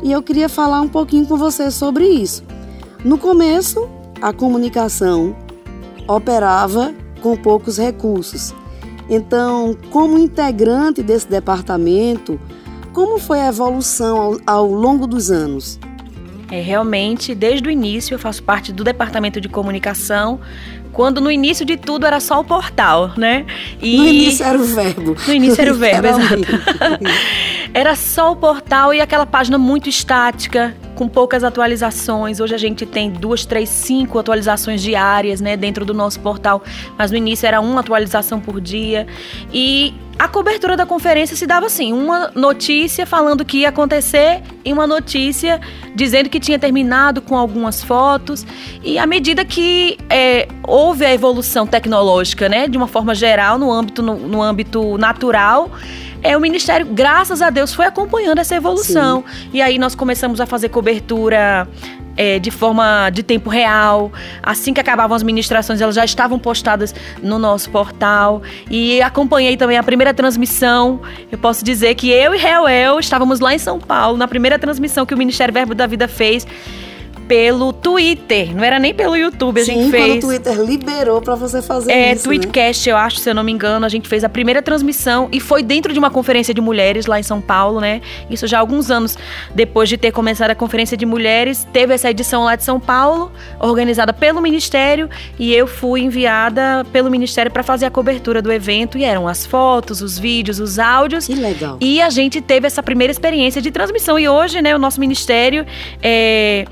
e 0.03 0.11
eu 0.11 0.21
queria 0.21 0.49
falar 0.49 0.81
um 0.81 0.87
pouquinho 0.87 1.25
com 1.25 1.37
você 1.37 1.71
sobre 1.71 2.07
isso. 2.07 2.43
No 3.03 3.17
começo, 3.17 3.87
a 4.21 4.31
comunicação 4.31 5.35
operava 6.07 6.93
com 7.21 7.35
poucos 7.35 7.77
recursos. 7.77 8.53
Então, 9.09 9.75
como 9.89 10.17
integrante 10.17 11.03
desse 11.03 11.27
departamento, 11.27 12.39
como 12.93 13.17
foi 13.19 13.41
a 13.41 13.47
evolução 13.47 14.17
ao, 14.17 14.37
ao 14.45 14.71
longo 14.71 15.07
dos 15.07 15.31
anos? 15.31 15.79
É, 16.51 16.59
realmente, 16.59 17.33
desde 17.33 17.67
o 17.67 17.71
início, 17.71 18.13
eu 18.13 18.19
faço 18.19 18.43
parte 18.43 18.73
do 18.73 18.83
departamento 18.83 19.39
de 19.39 19.47
comunicação, 19.47 20.39
quando 20.91 21.21
no 21.21 21.31
início 21.31 21.65
de 21.65 21.77
tudo 21.77 22.05
era 22.05 22.19
só 22.19 22.41
o 22.41 22.43
portal, 22.43 23.13
né? 23.17 23.45
E 23.81 23.97
no 23.97 24.05
início 24.05 24.45
era 24.45 24.57
o 24.57 24.63
verbo. 24.63 25.15
No 25.25 25.33
início 25.33 25.61
era 25.61 25.73
o 25.73 25.75
verbo, 25.75 26.07
exato. 26.07 26.41
era 27.73 27.95
só 27.95 28.31
o 28.31 28.35
portal 28.35 28.93
e 28.93 28.99
aquela 28.99 29.25
página 29.25 29.57
muito 29.57 29.87
estática, 29.87 30.75
com 30.95 31.07
poucas 31.07 31.43
atualizações. 31.43 32.39
Hoje 32.39 32.53
a 32.53 32.57
gente 32.57 32.85
tem 32.85 33.09
duas, 33.09 33.45
três, 33.45 33.69
cinco 33.69 34.19
atualizações 34.19 34.81
diárias, 34.81 35.39
né, 35.39 35.55
dentro 35.55 35.85
do 35.85 35.93
nosso 35.93 36.19
portal. 36.19 36.61
Mas 36.97 37.11
no 37.11 37.17
início 37.17 37.47
era 37.47 37.61
uma 37.61 37.79
atualização 37.79 38.39
por 38.39 38.59
dia. 38.59 39.07
E 39.53 39.93
a 40.19 40.27
cobertura 40.27 40.75
da 40.77 40.85
conferência 40.85 41.35
se 41.35 41.47
dava 41.47 41.65
assim: 41.65 41.93
uma 41.93 42.29
notícia 42.35 43.05
falando 43.05 43.45
que 43.45 43.59
ia 43.59 43.69
acontecer 43.69 44.43
e 44.65 44.71
uma 44.71 44.85
notícia 44.85 45.59
dizendo 45.95 46.29
que 46.29 46.39
tinha 46.39 46.59
terminado 46.59 47.21
com 47.21 47.37
algumas 47.37 47.81
fotos. 47.81 48.45
E 48.83 48.99
à 48.99 49.05
medida 49.07 49.45
que 49.45 49.97
é, 50.09 50.47
houve 50.61 51.05
a 51.05 51.13
evolução 51.13 51.65
tecnológica, 51.65 52.49
né, 52.49 52.67
de 52.67 52.77
uma 52.77 52.87
forma 52.87 53.15
geral, 53.15 53.57
no 53.57 53.71
âmbito, 53.71 54.03
no, 54.03 54.15
no 54.15 54.41
âmbito 54.41 54.97
natural 54.97 55.71
é, 56.23 56.37
o 56.37 56.41
Ministério, 56.41 56.85
graças 56.85 57.41
a 57.41 57.49
Deus, 57.49 57.73
foi 57.73 57.85
acompanhando 57.85 58.39
essa 58.39 58.55
evolução. 58.55 59.23
Sim. 59.27 59.49
E 59.53 59.61
aí 59.61 59.77
nós 59.77 59.95
começamos 59.95 60.39
a 60.39 60.45
fazer 60.45 60.69
cobertura 60.69 61.67
é, 62.15 62.39
de 62.39 62.51
forma 62.51 63.09
de 63.09 63.23
tempo 63.23 63.49
real. 63.49 64.11
Assim 64.43 64.73
que 64.73 64.79
acabavam 64.79 65.15
as 65.15 65.23
ministrações, 65.23 65.81
elas 65.81 65.95
já 65.95 66.05
estavam 66.05 66.37
postadas 66.37 66.93
no 67.21 67.39
nosso 67.39 67.69
portal. 67.69 68.41
E 68.69 69.01
acompanhei 69.01 69.57
também 69.57 69.77
a 69.77 69.83
primeira 69.83 70.13
transmissão. 70.13 71.01
Eu 71.31 71.37
posso 71.37 71.63
dizer 71.63 71.95
que 71.95 72.09
eu 72.09 72.35
e 72.35 72.37
Reuel 72.37 72.99
estávamos 72.99 73.39
lá 73.39 73.53
em 73.53 73.59
São 73.59 73.79
Paulo, 73.79 74.17
na 74.17 74.27
primeira 74.27 74.59
transmissão 74.59 75.05
que 75.05 75.13
o 75.13 75.17
Ministério 75.17 75.53
Verbo 75.53 75.73
da 75.73 75.87
Vida 75.87 76.07
fez 76.07 76.45
pelo 77.27 77.71
Twitter, 77.71 78.55
não 78.55 78.63
era 78.63 78.79
nem 78.79 78.93
pelo 78.93 79.15
YouTube, 79.15 79.61
a 79.61 79.65
Sim, 79.65 79.73
gente 79.73 79.91
fez. 79.91 80.05
Sim, 80.05 80.17
o 80.17 80.21
Twitter 80.21 80.61
liberou 80.61 81.21
para 81.21 81.35
você 81.35 81.61
fazer 81.61 81.91
é, 81.91 82.13
isso. 82.13 82.21
É, 82.21 82.23
Tweetcast, 82.23 82.87
né? 82.87 82.93
eu 82.93 82.97
acho, 82.97 83.17
se 83.17 83.29
eu 83.29 83.35
não 83.35 83.43
me 83.43 83.51
engano, 83.51 83.85
a 83.85 83.89
gente 83.89 84.07
fez 84.07 84.23
a 84.23 84.29
primeira 84.29 84.61
transmissão 84.61 85.29
e 85.31 85.39
foi 85.39 85.63
dentro 85.63 85.93
de 85.93 85.99
uma 85.99 86.09
conferência 86.09 86.53
de 86.53 86.61
mulheres 86.61 87.05
lá 87.05 87.19
em 87.19 87.23
São 87.23 87.39
Paulo, 87.39 87.79
né? 87.79 88.01
Isso 88.29 88.47
já 88.47 88.57
há 88.57 88.59
alguns 88.59 88.91
anos 88.91 89.17
depois 89.53 89.89
de 89.89 89.97
ter 89.97 90.11
começado 90.11 90.51
a 90.51 90.55
conferência 90.55 90.97
de 90.97 91.05
mulheres, 91.05 91.67
teve 91.71 91.93
essa 91.93 92.09
edição 92.09 92.43
lá 92.43 92.55
de 92.55 92.63
São 92.63 92.79
Paulo, 92.79 93.31
organizada 93.59 94.13
pelo 94.13 94.41
ministério, 94.41 95.09
e 95.39 95.53
eu 95.53 95.67
fui 95.67 96.01
enviada 96.01 96.85
pelo 96.91 97.09
ministério 97.09 97.51
para 97.51 97.63
fazer 97.63 97.85
a 97.85 97.91
cobertura 97.91 98.41
do 98.41 98.51
evento 98.51 98.97
e 98.97 99.03
eram 99.03 99.27
as 99.27 99.45
fotos, 99.45 100.01
os 100.01 100.17
vídeos, 100.17 100.59
os 100.59 100.79
áudios. 100.79 101.27
Que 101.27 101.35
legal. 101.35 101.77
E 101.79 102.01
a 102.01 102.09
gente 102.09 102.41
teve 102.41 102.67
essa 102.67 102.83
primeira 102.83 103.11
experiência 103.11 103.61
de 103.61 103.71
transmissão 103.71 104.17
e 104.17 104.27
hoje, 104.27 104.61
né, 104.61 104.75
o 104.75 104.79
nosso 104.79 104.99
ministério 104.99 105.65
é, 106.01 106.65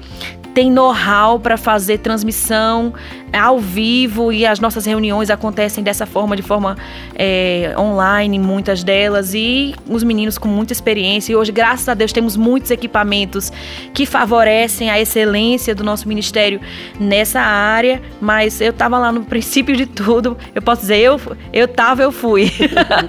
tem 0.53 0.71
know-how 0.71 1.39
para 1.39 1.57
fazer 1.57 1.99
transmissão 1.99 2.93
ao 3.31 3.59
vivo 3.59 4.31
e 4.31 4.45
as 4.45 4.59
nossas 4.59 4.85
reuniões 4.85 5.29
acontecem 5.29 5.83
dessa 5.83 6.05
forma, 6.05 6.35
de 6.35 6.41
forma 6.41 6.75
é, 7.15 7.73
online, 7.77 8.39
muitas 8.39 8.83
delas, 8.83 9.33
e 9.33 9.75
os 9.87 10.03
meninos 10.03 10.37
com 10.37 10.47
muita 10.47 10.73
experiência. 10.73 11.33
E 11.33 11.35
hoje, 11.35 11.51
graças 11.51 11.87
a 11.87 11.93
Deus, 11.93 12.11
temos 12.11 12.35
muitos 12.35 12.71
equipamentos 12.71 13.51
que 13.93 14.05
favorecem 14.05 14.89
a 14.89 14.99
excelência 14.99 15.75
do 15.75 15.83
nosso 15.83 16.07
ministério 16.07 16.59
nessa 16.99 17.39
área. 17.39 18.01
Mas 18.19 18.59
eu 18.59 18.71
estava 18.71 18.97
lá 18.97 19.11
no 19.11 19.23
princípio 19.23 19.75
de 19.75 19.85
tudo, 19.85 20.37
eu 20.55 20.61
posso 20.61 20.81
dizer, 20.81 20.97
eu, 20.97 21.19
eu 21.53 21.67
tava, 21.67 22.01
eu 22.01 22.11
fui. 22.11 22.51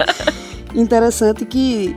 Interessante 0.75 1.45
que 1.45 1.95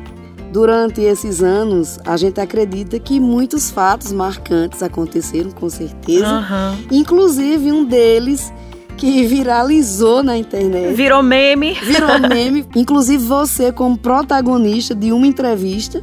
Durante 0.55 1.01
esses 1.01 1.43
anos, 1.43 1.99
a 2.07 2.17
gente 2.17 2.41
acredita 2.41 2.97
que 3.01 3.19
muitos 3.19 3.73
fatos 3.73 4.13
marcantes 4.13 4.85
aconteceram, 4.85 5.51
com 5.51 5.69
certeza. 5.69 6.29
Uhum. 6.29 6.87
Inclusive 6.93 7.73
um 7.73 7.85
deles 7.85 8.53
que 8.97 9.27
viralizou 9.27 10.23
na 10.23 10.39
internet. 10.39 10.95
Virou 10.95 11.25
meme. 11.25 11.75
Virou 11.83 12.21
meme. 12.21 12.65
Inclusive 12.77 13.25
você 13.25 13.73
como 13.73 13.99
protagonista 13.99 14.95
de 14.95 15.11
uma 15.11 15.27
entrevista, 15.27 16.01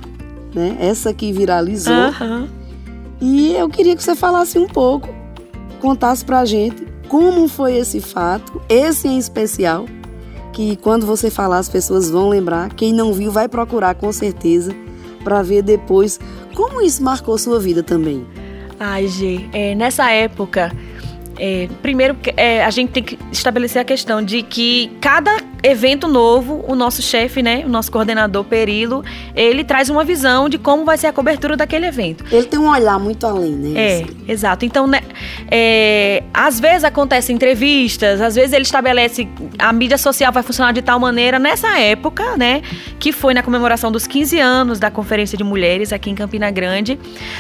né? 0.54 0.76
Essa 0.82 1.14
que 1.14 1.32
viralizou. 1.32 1.94
Uhum. 2.20 2.50
E 3.22 3.56
eu 3.56 3.70
queria 3.70 3.96
que 3.96 4.04
você 4.04 4.18
falasse 4.18 4.60
um 4.60 4.68
pouco, 4.68 5.08
contasse 5.80 6.26
pra 6.26 6.44
gente 6.44 6.86
como 7.08 7.48
foi 7.48 7.78
esse 7.78 8.02
fato, 8.02 8.62
esse 8.68 9.08
em 9.08 9.18
especial, 9.18 9.86
que 10.54 10.76
quando 10.78 11.06
você 11.06 11.30
falar 11.30 11.58
as 11.58 11.70
pessoas 11.70 12.10
vão 12.10 12.30
lembrar. 12.30 12.74
Quem 12.74 12.94
não 12.94 13.14
viu 13.14 13.32
vai 13.32 13.48
procurar 13.48 13.96
com 13.96 14.12
certeza 14.12 14.74
para 15.24 15.42
ver 15.42 15.62
depois 15.62 16.20
como 16.56 16.82
isso 16.82 17.04
marcou 17.04 17.38
sua 17.38 17.60
vida 17.60 17.84
também. 17.84 18.26
Ai, 18.80 19.08
G, 19.08 19.48
é, 19.54 19.76
nessa 19.76 20.10
época 20.12 20.72
é, 21.44 21.68
primeiro, 21.82 22.16
é, 22.38 22.64
a 22.64 22.70
gente 22.70 22.92
tem 22.92 23.02
que 23.02 23.18
estabelecer 23.32 23.82
a 23.82 23.86
questão 23.86 24.22
de 24.22 24.44
que 24.44 24.92
cada 25.02 25.40
evento 25.64 26.08
novo, 26.08 26.64
o 26.68 26.76
nosso 26.76 27.02
chefe, 27.02 27.42
né, 27.42 27.64
o 27.66 27.70
nosso 27.70 27.92
coordenador 27.92 28.44
Perilo, 28.44 29.04
ele 29.36 29.64
traz 29.64 29.90
uma 29.90 30.04
visão 30.04 30.50
de 30.50 30.58
como 30.58 30.84
vai 30.86 30.98
ser 30.98 31.08
a 31.08 31.14
cobertura 31.14 31.56
daquele 31.56 31.86
evento. 31.86 32.24
Ele 32.32 32.46
tem 32.46 32.60
um 32.60 32.70
olhar 32.70 33.00
muito 33.00 33.26
além, 33.26 33.52
né? 33.52 33.80
É, 33.80 34.06
exato. 34.28 34.66
Então, 34.66 34.88
né, 34.88 35.02
é, 35.50 36.24
às 36.34 36.60
vezes 36.60 36.84
acontecem 36.84 37.36
entrevistas, 37.36 38.22
às 38.22 38.36
vezes 38.36 38.54
ele 38.54 38.64
estabelece 38.64 39.28
a 39.60 39.72
mídia 39.72 39.98
social 39.98 40.32
vai 40.32 40.44
funcionar 40.44 40.72
de 40.72 40.82
tal 40.82 41.00
maneira. 41.00 41.38
Nessa 41.38 41.80
época, 41.80 42.36
né, 42.38 42.62
que 43.00 43.12
foi 43.12 43.34
na 43.34 43.44
comemoração 43.44 43.92
dos 43.92 44.08
15 44.08 44.40
anos 44.40 44.80
da 44.80 44.90
Conferência 44.90 45.38
de 45.38 45.44
Mulheres 45.44 45.94
aqui 45.94 46.10
em 46.10 46.16
Campina 46.16 46.50
Grande, 46.50 47.00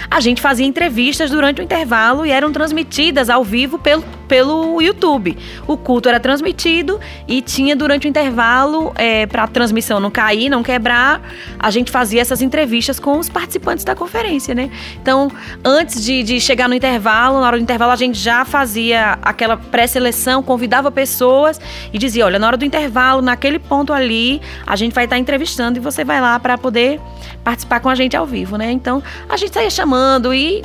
a 0.10 0.20
gente 0.20 0.42
fazia 0.42 0.66
entrevistas 0.66 1.32
durante 1.32 1.62
o 1.62 1.63
intervalo 1.63 2.25
e 2.25 2.32
eram 2.32 2.51
transmitidas 2.51 3.30
ao 3.30 3.44
vivo 3.44 3.80
pelo 3.80 4.04
pelo 4.31 4.81
YouTube. 4.81 5.38
O 5.67 5.75
culto 5.75 6.07
era 6.07 6.17
transmitido 6.17 7.01
e 7.27 7.41
tinha 7.41 7.75
durante 7.75 8.07
o 8.07 8.09
intervalo, 8.09 8.93
é, 8.95 9.25
para 9.25 9.43
a 9.43 9.47
transmissão 9.47 10.00
não 10.00 10.09
cair, 10.09 10.47
não 10.47 10.63
quebrar, 10.63 11.21
a 11.59 11.69
gente 11.69 11.91
fazia 11.91 12.21
essas 12.21 12.41
entrevistas 12.41 12.97
com 12.97 13.19
os 13.19 13.27
participantes 13.27 13.83
da 13.83 13.93
conferência, 13.93 14.55
né? 14.55 14.71
Então, 15.01 15.29
antes 15.65 16.01
de, 16.01 16.23
de 16.23 16.39
chegar 16.39 16.69
no 16.69 16.73
intervalo, 16.73 17.41
na 17.41 17.45
hora 17.45 17.57
do 17.57 17.61
intervalo, 17.61 17.91
a 17.91 17.97
gente 17.97 18.17
já 18.17 18.45
fazia 18.45 19.19
aquela 19.21 19.57
pré-seleção, 19.57 20.41
convidava 20.41 20.89
pessoas 20.89 21.59
e 21.91 21.97
dizia: 21.97 22.25
olha, 22.25 22.39
na 22.39 22.47
hora 22.47 22.55
do 22.55 22.63
intervalo, 22.63 23.21
naquele 23.21 23.59
ponto 23.59 23.91
ali, 23.91 24.39
a 24.65 24.77
gente 24.77 24.93
vai 24.93 25.03
estar 25.03 25.17
entrevistando 25.17 25.77
e 25.77 25.81
você 25.81 26.05
vai 26.05 26.21
lá 26.21 26.39
para 26.39 26.57
poder 26.57 27.01
participar 27.43 27.81
com 27.81 27.89
a 27.89 27.95
gente 27.95 28.15
ao 28.15 28.25
vivo, 28.25 28.55
né? 28.55 28.71
Então, 28.71 29.03
a 29.27 29.35
gente 29.35 29.53
saía 29.53 29.69
chamando 29.69 30.33
e 30.33 30.63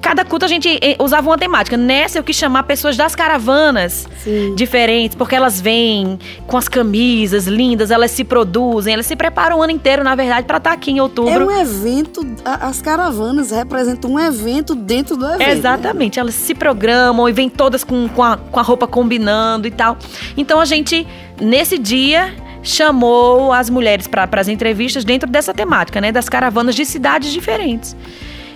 cada 0.00 0.24
culto 0.24 0.44
a 0.44 0.48
gente 0.48 0.78
eh, 0.82 0.96
usava 0.98 1.28
uma 1.28 1.38
temática. 1.38 1.76
Nessa 1.76 2.18
eu 2.18 2.24
quis 2.24 2.36
chamar 2.36 2.64
pessoas 2.64 2.96
das 2.96 3.14
caravanas 3.14 4.06
Sim. 4.22 4.54
diferentes, 4.54 5.16
porque 5.16 5.34
elas 5.34 5.60
vêm 5.60 6.18
com 6.46 6.56
as 6.56 6.68
camisas 6.68 7.46
lindas, 7.46 7.90
elas 7.90 8.10
se 8.10 8.24
produzem, 8.24 8.94
elas 8.94 9.06
se 9.06 9.16
preparam 9.16 9.58
o 9.58 9.62
ano 9.62 9.72
inteiro, 9.72 10.02
na 10.02 10.14
verdade, 10.14 10.46
para 10.46 10.58
estar 10.58 10.70
tá 10.70 10.74
aqui 10.74 10.90
em 10.90 11.00
outubro. 11.00 11.32
É 11.32 11.38
um 11.38 11.60
evento, 11.60 12.26
as 12.44 12.80
caravanas 12.82 13.50
representam 13.50 14.12
um 14.12 14.18
evento 14.20 14.74
dentro 14.74 15.16
do 15.16 15.26
evento. 15.26 15.38
Né? 15.38 15.52
Exatamente, 15.52 16.16
né? 16.16 16.20
elas 16.20 16.34
se 16.34 16.54
programam 16.54 17.28
e 17.28 17.32
vêm 17.32 17.48
todas 17.48 17.84
com, 17.84 18.08
com, 18.08 18.22
a, 18.22 18.36
com 18.36 18.60
a 18.60 18.62
roupa 18.62 18.86
combinando 18.86 19.66
e 19.66 19.70
tal. 19.70 19.96
Então 20.36 20.60
a 20.60 20.64
gente, 20.64 21.06
nesse 21.40 21.78
dia, 21.78 22.34
chamou 22.62 23.52
as 23.52 23.70
mulheres 23.70 24.06
para 24.06 24.28
as 24.40 24.48
entrevistas 24.48 25.04
dentro 25.04 25.30
dessa 25.30 25.54
temática, 25.54 26.00
né? 26.00 26.10
Das 26.10 26.28
caravanas 26.28 26.74
de 26.74 26.84
cidades 26.84 27.32
diferentes. 27.32 27.96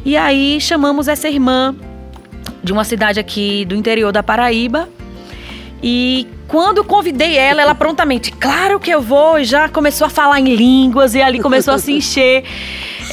E 0.05 0.17
aí 0.17 0.61
chamamos 0.61 1.09
essa 1.09 1.29
irmã 1.29 1.75
de 2.63 2.73
uma 2.73 2.85
cidade 2.85 3.21
aqui 3.21 3.65
do 3.65 3.75
interior 3.75 4.13
da 4.13 4.23
Paraíba. 4.23 4.89
E 5.83 6.27
quando 6.47 6.85
convidei 6.85 7.37
ela, 7.39 7.63
ela 7.63 7.75
prontamente, 7.75 8.33
claro 8.33 8.79
que 8.79 8.91
eu 8.91 9.01
vou, 9.01 9.39
e 9.39 9.45
já 9.45 9.69
começou 9.69 10.07
a 10.07 10.11
falar 10.11 10.41
em 10.41 10.55
línguas 10.55 11.15
e 11.15 11.23
ali 11.23 11.41
começou 11.41 11.75
a 11.75 11.79
se 11.79 11.93
encher. 11.93 12.45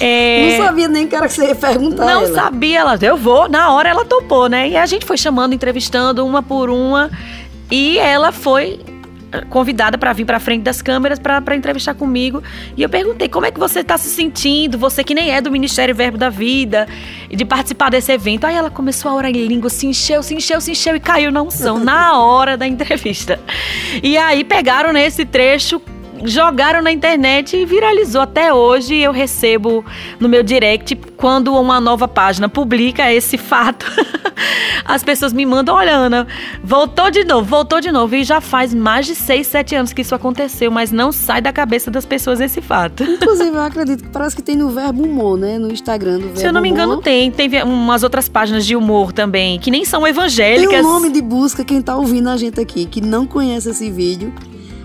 É... 0.01 0.57
Não 0.57 0.65
sabia 0.65 0.87
nem 0.87 1.07
que 1.07 1.15
era 1.15 1.27
que 1.27 1.33
você 1.33 1.47
ia 1.47 1.55
perguntar. 1.55 2.05
Não 2.05 2.23
ela. 2.23 2.33
sabia, 2.33 2.79
ela, 2.79 2.99
eu 3.01 3.15
vou, 3.15 3.47
na 3.47 3.71
hora 3.71 3.89
ela 3.89 4.03
topou, 4.03 4.49
né? 4.49 4.69
E 4.69 4.75
a 4.75 4.85
gente 4.85 5.05
foi 5.05 5.17
chamando, 5.17 5.53
entrevistando 5.53 6.25
uma 6.25 6.41
por 6.41 6.69
uma. 6.69 7.09
E 7.69 7.97
ela 7.99 8.31
foi 8.31 8.79
convidada 9.49 9.97
para 9.97 10.13
vir 10.13 10.25
para 10.25 10.39
frente 10.39 10.63
das 10.63 10.81
câmeras 10.81 11.19
para 11.19 11.55
entrevistar 11.55 11.93
comigo. 11.93 12.41
E 12.75 12.81
eu 12.81 12.89
perguntei: 12.89 13.27
como 13.27 13.45
é 13.45 13.51
que 13.51 13.59
você 13.59 13.79
está 13.79 13.97
se 13.97 14.09
sentindo? 14.09 14.77
Você 14.77 15.03
que 15.03 15.13
nem 15.13 15.31
é 15.31 15.41
do 15.41 15.51
Ministério 15.51 15.93
Verbo 15.93 16.17
da 16.17 16.29
Vida, 16.29 16.87
de 17.29 17.45
participar 17.45 17.89
desse 17.89 18.11
evento. 18.11 18.45
Aí 18.45 18.55
ela 18.55 18.69
começou 18.69 19.11
a 19.11 19.15
orar 19.15 19.31
em 19.31 19.47
língua, 19.47 19.69
se 19.69 19.87
encheu, 19.87 20.23
se 20.23 20.35
encheu, 20.35 20.61
se 20.61 20.71
encheu 20.71 20.95
e 20.95 20.99
caiu 20.99 21.31
na 21.31 21.41
unção 21.41 21.79
na 21.79 22.19
hora 22.19 22.57
da 22.57 22.67
entrevista. 22.67 23.39
E 24.01 24.17
aí 24.17 24.43
pegaram 24.43 24.93
nesse 24.93 25.25
trecho 25.25 25.81
jogaram 26.23 26.81
na 26.81 26.91
internet 26.91 27.55
e 27.55 27.65
viralizou. 27.65 28.21
Até 28.21 28.53
hoje 28.53 28.95
eu 28.95 29.11
recebo 29.11 29.83
no 30.19 30.27
meu 30.29 30.43
direct, 30.43 30.95
quando 31.15 31.53
uma 31.53 31.79
nova 31.79 32.07
página 32.07 32.47
publica 32.49 33.11
esse 33.11 33.37
fato, 33.37 33.85
as 34.85 35.03
pessoas 35.03 35.33
me 35.33 35.45
mandam: 35.45 35.75
olha, 35.75 35.95
Ana, 35.95 36.27
voltou 36.63 37.09
de 37.09 37.23
novo, 37.23 37.45
voltou 37.45 37.79
de 37.81 37.91
novo. 37.91 38.15
E 38.15 38.23
já 38.23 38.39
faz 38.41 38.73
mais 38.73 39.05
de 39.05 39.15
6, 39.15 39.47
7 39.47 39.75
anos 39.75 39.93
que 39.93 40.01
isso 40.01 40.15
aconteceu, 40.15 40.69
mas 40.71 40.91
não 40.91 41.11
sai 41.11 41.41
da 41.41 41.51
cabeça 41.51 41.89
das 41.89 42.05
pessoas 42.05 42.39
esse 42.39 42.61
fato. 42.61 43.03
Inclusive, 43.03 43.49
eu 43.49 43.61
acredito 43.61 44.03
que 44.03 44.09
parece 44.09 44.35
que 44.35 44.41
tem 44.41 44.55
no 44.55 44.69
Verbo 44.69 45.03
Humor, 45.03 45.37
né? 45.37 45.57
No 45.57 45.71
Instagram 45.71 46.15
do 46.15 46.23
Verbo 46.25 46.39
Se 46.39 46.45
eu 46.45 46.53
não 46.53 46.61
me 46.61 46.69
engano, 46.69 46.93
humor. 46.93 47.03
tem. 47.03 47.31
Tem 47.31 47.63
umas 47.63 48.03
outras 48.03 48.27
páginas 48.29 48.65
de 48.65 48.75
humor 48.75 49.11
também, 49.11 49.59
que 49.59 49.71
nem 49.71 49.85
são 49.85 50.05
evangélicas. 50.07 50.69
Tem 50.69 50.79
um 50.79 50.93
nome 50.93 51.09
de 51.09 51.21
busca, 51.21 51.63
quem 51.63 51.81
tá 51.81 51.95
ouvindo 51.95 52.29
a 52.29 52.37
gente 52.37 52.59
aqui, 52.59 52.85
que 52.85 53.01
não 53.01 53.25
conhece 53.25 53.69
esse 53.69 53.89
vídeo 53.89 54.33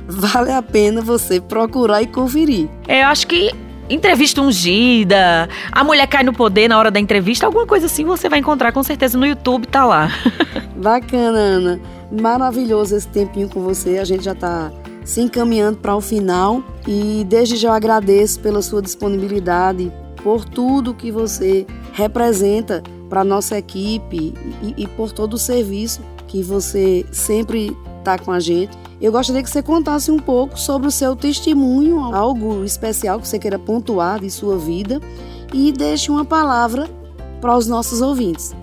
vale 0.06 0.52
a 0.52 0.62
pena 0.62 1.00
você 1.00 1.40
procurar 1.40 2.02
e 2.02 2.06
conferir. 2.06 2.68
É, 2.86 3.02
eu 3.02 3.06
acho 3.08 3.26
que 3.26 3.50
entrevista 3.88 4.40
ungida, 4.40 5.48
a 5.70 5.84
mulher 5.84 6.06
cai 6.06 6.22
no 6.22 6.32
poder 6.32 6.68
na 6.68 6.78
hora 6.78 6.90
da 6.90 6.98
entrevista, 6.98 7.46
alguma 7.46 7.66
coisa 7.66 7.86
assim 7.86 8.04
você 8.04 8.28
vai 8.28 8.38
encontrar 8.38 8.72
com 8.72 8.82
certeza 8.82 9.18
no 9.18 9.26
YouTube, 9.26 9.66
tá 9.66 9.84
lá. 9.84 10.10
Bacana, 10.76 11.38
Ana. 11.38 11.80
Maravilhoso 12.10 12.96
esse 12.96 13.08
tempinho 13.08 13.48
com 13.48 13.60
você. 13.62 13.98
A 13.98 14.04
gente 14.04 14.24
já 14.24 14.34
tá 14.34 14.70
se 15.04 15.20
encaminhando 15.20 15.78
para 15.78 15.96
o 15.96 16.00
final 16.00 16.62
e 16.86 17.24
desde 17.28 17.56
já 17.56 17.68
eu 17.68 17.72
agradeço 17.72 18.40
pela 18.40 18.62
sua 18.62 18.82
disponibilidade, 18.82 19.92
por 20.22 20.44
tudo 20.44 20.94
que 20.94 21.10
você 21.10 21.66
representa 21.92 22.82
para 23.08 23.24
nossa 23.24 23.58
equipe 23.58 24.34
e, 24.62 24.74
e 24.76 24.86
por 24.86 25.12
todo 25.12 25.34
o 25.34 25.38
serviço 25.38 26.00
que 26.28 26.42
você 26.42 27.04
sempre 27.12 27.76
está 28.02 28.18
com 28.18 28.30
a 28.30 28.40
gente. 28.40 28.76
Eu 29.00 29.10
gostaria 29.10 29.42
que 29.42 29.50
você 29.50 29.62
contasse 29.62 30.10
um 30.10 30.18
pouco 30.18 30.58
sobre 30.58 30.88
o 30.88 30.90
seu 30.90 31.16
testemunho, 31.16 32.14
algo 32.14 32.64
especial 32.64 33.18
que 33.18 33.26
você 33.26 33.38
queira 33.38 33.58
pontuar 33.58 34.20
de 34.20 34.30
sua 34.30 34.58
vida 34.58 35.00
e 35.52 35.72
deixe 35.72 36.10
uma 36.10 36.24
palavra 36.24 36.88
para 37.40 37.56
os 37.56 37.66
nossos 37.66 38.00
ouvintes. 38.00 38.54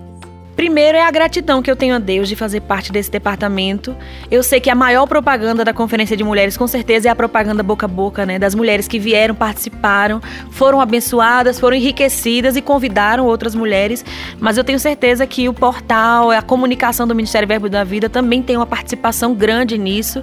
Primeiro 0.56 0.98
é 0.98 1.02
a 1.02 1.10
gratidão 1.10 1.62
que 1.62 1.70
eu 1.70 1.76
tenho 1.76 1.94
a 1.94 1.98
Deus 1.98 2.28
de 2.28 2.36
fazer 2.36 2.60
parte 2.60 2.92
desse 2.92 3.10
departamento. 3.10 3.96
Eu 4.30 4.42
sei 4.42 4.60
que 4.60 4.68
a 4.68 4.74
maior 4.74 5.06
propaganda 5.06 5.64
da 5.64 5.72
Conferência 5.72 6.16
de 6.16 6.24
Mulheres, 6.24 6.56
com 6.56 6.66
certeza, 6.66 7.08
é 7.08 7.10
a 7.10 7.14
propaganda 7.14 7.62
boca 7.62 7.86
a 7.86 7.88
boca, 7.88 8.26
né? 8.26 8.38
Das 8.38 8.54
mulheres 8.54 8.86
que 8.86 8.98
vieram, 8.98 9.34
participaram, 9.34 10.20
foram 10.50 10.80
abençoadas, 10.80 11.58
foram 11.58 11.76
enriquecidas 11.76 12.56
e 12.56 12.62
convidaram 12.62 13.26
outras 13.26 13.54
mulheres. 13.54 14.04
Mas 14.38 14.58
eu 14.58 14.64
tenho 14.64 14.78
certeza 14.78 15.26
que 15.26 15.48
o 15.48 15.54
portal, 15.54 16.30
a 16.30 16.42
comunicação 16.42 17.06
do 17.06 17.14
Ministério 17.14 17.48
Verbo 17.48 17.68
da 17.68 17.84
Vida 17.84 18.08
também 18.08 18.42
tem 18.42 18.56
uma 18.56 18.66
participação 18.66 19.34
grande 19.34 19.78
nisso. 19.78 20.22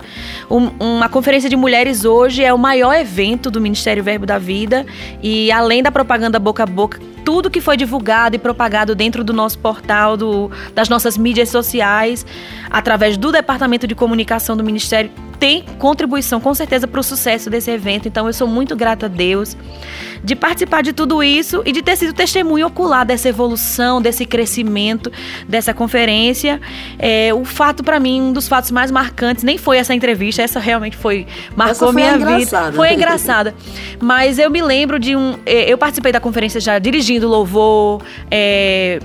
Um, 0.52 0.70
uma 0.80 1.10
Conferência 1.10 1.50
de 1.50 1.56
Mulheres 1.56 2.06
hoje 2.06 2.44
é 2.44 2.54
o 2.54 2.58
maior 2.58 2.94
evento 2.94 3.50
do 3.50 3.62
Ministério 3.62 4.04
Verbo 4.04 4.26
da 4.26 4.38
Vida. 4.38 4.86
E 5.24 5.52
além 5.52 5.82
da 5.82 5.92
propaganda 5.92 6.38
boca 6.38 6.63
a 6.63 6.66
boca, 6.66 7.00
tudo 7.28 7.50
que 7.50 7.60
foi 7.60 7.76
divulgado 7.76 8.36
e 8.38 8.40
propagado 8.40 8.96
dentro 8.96 9.22
do 9.22 9.34
nosso 9.34 9.60
portal, 9.60 10.16
do 10.17 10.27
do, 10.27 10.51
das 10.73 10.89
nossas 10.89 11.17
mídias 11.17 11.49
sociais, 11.49 12.25
através 12.69 13.17
do 13.17 13.32
Departamento 13.32 13.88
de 13.88 13.95
Comunicação 13.95 14.58
do 14.58 14.63
Ministério, 14.63 15.10
tem 15.39 15.63
contribuição 15.77 16.41
com 16.41 16.51
certeza 16.56 16.88
para 16.88 16.99
o 16.99 17.03
sucesso 17.03 17.47
desse 17.47 17.69
evento. 17.69 18.08
Então 18.08 18.25
eu 18.25 18.34
sou 18.34 18.47
muito 18.47 18.75
grata 18.75 19.06
a 19.06 19.10
Deus 19.10 19.56
de 20.23 20.36
participar 20.36 20.82
de 20.82 20.93
tudo 20.93 21.21
isso 21.21 21.62
e 21.63 21.71
de 21.71 21.84
ter 21.84 21.95
sido 21.95 22.12
testemunho 22.12 22.65
ocular 22.65 23.06
dessa 23.06 23.30
evolução, 23.30 24.01
desse 24.01 24.25
crescimento, 24.25 25.12
dessa 25.47 25.75
conferência. 25.75 26.60
É, 26.97 27.32
o 27.36 27.45
fato 27.45 27.84
para 27.84 27.99
mim, 27.99 28.19
um 28.19 28.34
dos 28.34 28.47
fatos 28.47 28.71
mais 28.71 28.89
marcantes, 28.89 29.43
nem 29.43 29.60
foi 29.60 29.77
essa 29.77 29.93
entrevista, 29.93 30.41
essa 30.41 30.60
realmente 30.60 30.97
foi 30.97 31.27
marcou 31.56 31.93
foi 31.93 32.01
minha 32.01 32.17
vida. 32.17 32.71
Foi 32.71 32.93
engraçada. 32.93 33.53
Mas 34.01 34.39
eu 34.39 34.49
me 34.49 34.62
lembro 34.62 34.97
de 34.97 35.15
um, 35.15 35.36
é, 35.45 35.71
eu 35.71 35.77
participei 35.77 36.12
da 36.12 36.19
conferência 36.19 36.60
já 36.60 36.80
dirigindo 36.80 37.27
louvor. 37.27 38.01
É, 38.32 38.99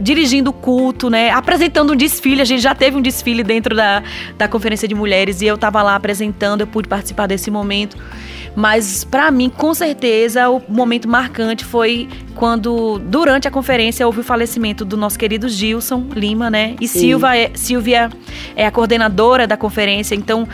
dirigindo 0.00 0.50
o 0.50 0.52
culto, 0.52 1.10
né? 1.10 1.30
Apresentando 1.30 1.92
um 1.92 1.96
desfile. 1.96 2.40
A 2.40 2.44
gente 2.44 2.62
já 2.62 2.74
teve 2.74 2.96
um 2.96 3.02
desfile 3.02 3.42
dentro 3.42 3.74
da, 3.74 4.02
da 4.36 4.48
Conferência 4.48 4.86
de 4.86 4.94
Mulheres 4.94 5.40
e 5.40 5.46
eu 5.46 5.54
estava 5.54 5.82
lá 5.82 5.94
apresentando, 5.94 6.62
eu 6.62 6.66
pude 6.66 6.88
participar 6.88 7.26
desse 7.26 7.50
momento. 7.50 7.96
Mas 8.54 9.04
para 9.04 9.30
mim, 9.30 9.48
com 9.48 9.72
certeza, 9.72 10.48
o 10.50 10.60
momento 10.68 11.08
marcante 11.08 11.64
foi 11.64 12.08
quando, 12.34 12.98
durante 12.98 13.46
a 13.46 13.50
conferência, 13.50 14.06
houve 14.06 14.20
o 14.20 14.24
falecimento 14.24 14.84
do 14.84 14.96
nosso 14.96 15.18
querido 15.18 15.48
Gilson 15.48 16.06
Lima, 16.14 16.50
né? 16.50 16.74
E 16.80 16.88
Silva 16.88 17.36
é, 17.36 17.50
Silvia 17.54 18.10
é 18.56 18.66
a 18.66 18.70
coordenadora 18.70 19.46
da 19.46 19.56
conferência, 19.56 20.14
então 20.14 20.48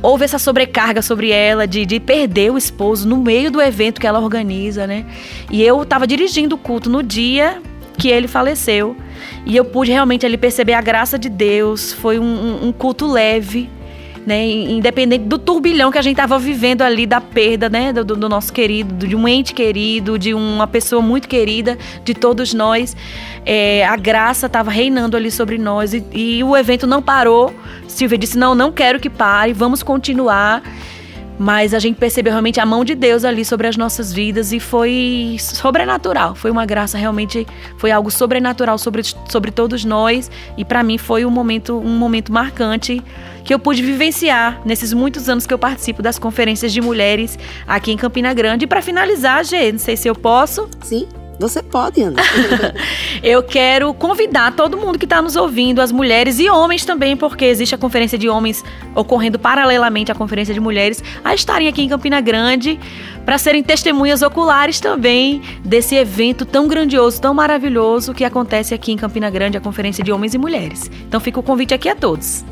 houve 0.00 0.24
essa 0.24 0.38
sobrecarga 0.38 1.02
sobre 1.02 1.30
ela 1.30 1.66
de, 1.66 1.84
de 1.84 1.98
perder 2.00 2.50
o 2.50 2.56
esposo 2.56 3.06
no 3.06 3.16
meio 3.16 3.50
do 3.50 3.60
evento 3.60 4.00
que 4.00 4.06
ela 4.06 4.20
organiza, 4.20 4.86
né? 4.86 5.04
E 5.50 5.62
eu 5.62 5.82
estava 5.82 6.06
dirigindo 6.06 6.54
o 6.54 6.58
culto 6.58 6.88
no 6.88 7.02
dia 7.02 7.60
que 7.98 8.08
ele 8.08 8.28
faleceu. 8.28 8.96
E 9.44 9.56
eu 9.56 9.64
pude 9.64 9.90
realmente 9.90 10.24
ali 10.24 10.38
perceber 10.38 10.74
a 10.74 10.80
graça 10.80 11.18
de 11.18 11.28
Deus. 11.28 11.92
Foi 11.92 12.18
um, 12.18 12.68
um, 12.68 12.72
culto 12.72 13.06
leve, 13.06 13.68
né? 14.24 14.46
Independente 14.46 15.24
do 15.24 15.38
turbilhão 15.38 15.90
que 15.90 15.98
a 15.98 16.02
gente 16.02 16.12
estava 16.12 16.38
vivendo 16.38 16.82
ali, 16.82 17.06
da 17.06 17.20
perda, 17.20 17.68
né? 17.68 17.92
Do, 17.92 18.04
do, 18.04 18.28
nosso 18.28 18.52
querido, 18.52 19.06
de 19.06 19.16
um 19.16 19.26
ente 19.26 19.52
querido, 19.52 20.18
de 20.18 20.32
uma 20.32 20.66
pessoa 20.66 21.02
muito 21.02 21.28
querida, 21.28 21.76
de 22.04 22.14
todos 22.14 22.54
nós. 22.54 22.96
É, 23.44 23.84
a 23.86 23.96
graça 23.96 24.46
estava 24.46 24.70
reinando 24.70 25.16
ali 25.16 25.30
sobre 25.30 25.58
nós 25.58 25.92
e, 25.92 26.04
e 26.12 26.44
o 26.44 26.56
evento 26.56 26.86
não 26.86 27.02
parou. 27.02 27.52
Silvia 27.88 28.18
disse: 28.18 28.38
Não, 28.38 28.54
não 28.54 28.70
quero 28.70 29.00
que 29.00 29.10
pare, 29.10 29.52
vamos 29.52 29.82
continuar. 29.82 30.62
Mas 31.38 31.72
a 31.72 31.78
gente 31.78 31.96
percebeu 31.96 32.32
realmente 32.32 32.58
a 32.60 32.66
mão 32.66 32.84
de 32.84 32.94
Deus 32.94 33.24
ali 33.24 33.44
sobre 33.44 33.66
as 33.66 33.76
nossas 33.76 34.12
vidas 34.12 34.52
e 34.52 34.58
foi 34.58 35.36
sobrenatural. 35.38 36.34
Foi 36.34 36.50
uma 36.50 36.66
graça 36.66 36.98
realmente, 36.98 37.46
foi 37.76 37.90
algo 37.90 38.10
sobrenatural 38.10 38.76
sobre, 38.76 39.02
sobre 39.28 39.50
todos 39.50 39.84
nós 39.84 40.30
e 40.56 40.64
para 40.64 40.82
mim 40.82 40.98
foi 40.98 41.24
um 41.24 41.30
momento, 41.30 41.78
um 41.78 41.96
momento 41.96 42.32
marcante 42.32 43.02
que 43.44 43.54
eu 43.54 43.58
pude 43.58 43.82
vivenciar 43.82 44.60
nesses 44.64 44.92
muitos 44.92 45.28
anos 45.28 45.46
que 45.46 45.54
eu 45.54 45.58
participo 45.58 46.02
das 46.02 46.18
conferências 46.18 46.72
de 46.72 46.80
mulheres 46.80 47.38
aqui 47.66 47.92
em 47.92 47.96
Campina 47.96 48.34
Grande. 48.34 48.64
E 48.64 48.68
para 48.68 48.82
finalizar, 48.82 49.44
Gê, 49.44 49.72
não 49.72 49.78
sei 49.78 49.96
se 49.96 50.08
eu 50.08 50.14
posso. 50.14 50.68
Sim. 50.82 51.08
Você 51.38 51.62
pode, 51.62 52.02
Ana. 52.02 52.20
eu 53.22 53.42
quero 53.42 53.94
convidar 53.94 54.54
todo 54.56 54.76
mundo 54.76 54.98
que 54.98 55.04
está 55.04 55.22
nos 55.22 55.36
ouvindo, 55.36 55.80
as 55.80 55.92
mulheres 55.92 56.38
e 56.40 56.50
homens 56.50 56.84
também, 56.84 57.16
porque 57.16 57.44
existe 57.44 57.74
a 57.74 57.78
conferência 57.78 58.18
de 58.18 58.28
homens 58.28 58.64
ocorrendo 58.94 59.38
paralelamente 59.38 60.10
à 60.10 60.14
conferência 60.14 60.52
de 60.52 60.58
mulheres, 60.58 61.02
a 61.24 61.34
estarem 61.34 61.68
aqui 61.68 61.82
em 61.82 61.88
Campina 61.88 62.20
Grande 62.20 62.78
para 63.24 63.38
serem 63.38 63.62
testemunhas 63.62 64.20
oculares 64.22 64.80
também 64.80 65.40
desse 65.64 65.94
evento 65.94 66.44
tão 66.44 66.66
grandioso, 66.66 67.20
tão 67.20 67.32
maravilhoso 67.32 68.12
que 68.12 68.24
acontece 68.24 68.74
aqui 68.74 68.90
em 68.90 68.96
Campina 68.96 69.30
Grande, 69.30 69.56
a 69.56 69.60
conferência 69.60 70.02
de 70.02 70.10
homens 70.10 70.34
e 70.34 70.38
mulheres. 70.38 70.90
Então 71.06 71.20
fica 71.20 71.38
o 71.38 71.42
convite 71.42 71.72
aqui 71.72 71.88
a 71.88 71.94
todos. 71.94 72.44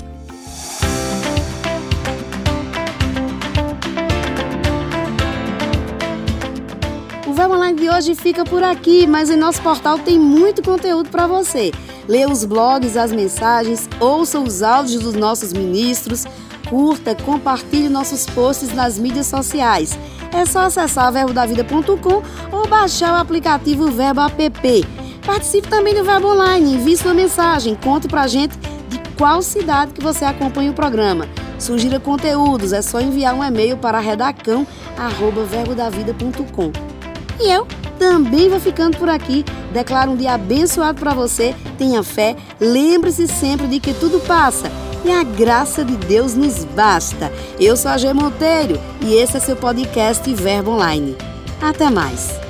Online 7.54 7.78
de 7.78 7.88
hoje 7.88 8.14
fica 8.14 8.44
por 8.44 8.62
aqui, 8.62 9.06
mas 9.06 9.30
em 9.30 9.36
nosso 9.36 9.62
portal 9.62 9.98
tem 9.98 10.18
muito 10.18 10.62
conteúdo 10.62 11.08
para 11.10 11.26
você. 11.26 11.72
Leia 12.08 12.30
os 12.30 12.44
blogs, 12.44 12.96
as 12.96 13.12
mensagens, 13.12 13.88
ouça 14.00 14.38
os 14.38 14.62
áudios 14.62 15.02
dos 15.02 15.14
nossos 15.14 15.52
ministros, 15.52 16.24
curta, 16.68 17.14
compartilhe 17.14 17.88
nossos 17.88 18.26
posts 18.26 18.74
nas 18.74 18.98
mídias 18.98 19.26
sociais. 19.26 19.98
É 20.32 20.44
só 20.44 20.60
acessar 20.60 21.12
verbodavida.com 21.12 22.22
ou 22.52 22.68
baixar 22.68 23.12
o 23.12 23.16
aplicativo 23.16 23.90
Verbo 23.90 24.22
App. 24.22 24.86
Participe 25.24 25.68
também 25.68 25.94
do 25.94 26.04
Verbo 26.04 26.32
Online, 26.32 26.74
envie 26.74 26.96
sua 26.96 27.14
mensagem, 27.14 27.74
conte 27.74 28.08
pra 28.08 28.26
gente 28.26 28.56
de 28.88 28.98
qual 29.16 29.42
cidade 29.42 29.92
que 29.92 30.02
você 30.02 30.24
acompanha 30.24 30.70
o 30.70 30.74
programa. 30.74 31.28
Sugira 31.58 31.98
conteúdos, 31.98 32.72
é 32.72 32.82
só 32.82 33.00
enviar 33.00 33.34
um 33.34 33.42
e-mail 33.42 33.76
para 33.76 33.98
redacão@verbodavida.com. 33.98 36.95
E 37.40 37.50
eu 37.50 37.66
também 37.98 38.48
vou 38.48 38.60
ficando 38.60 38.96
por 38.96 39.08
aqui. 39.08 39.44
Declaro 39.72 40.12
um 40.12 40.16
dia 40.16 40.34
abençoado 40.34 41.00
para 41.00 41.14
você. 41.14 41.54
Tenha 41.78 42.02
fé. 42.02 42.36
Lembre-se 42.60 43.26
sempre 43.26 43.66
de 43.66 43.80
que 43.80 43.92
tudo 43.94 44.20
passa 44.20 44.70
e 45.06 45.10
a 45.10 45.22
graça 45.22 45.84
de 45.84 45.96
Deus 45.96 46.34
nos 46.34 46.64
basta. 46.64 47.32
Eu 47.60 47.76
sou 47.76 47.90
a 47.90 47.96
G 47.96 48.12
Monteiro 48.12 48.78
e 49.00 49.14
esse 49.14 49.36
é 49.36 49.40
seu 49.40 49.56
podcast 49.56 50.32
Verbo 50.34 50.72
Online. 50.72 51.16
Até 51.62 51.90
mais. 51.90 52.40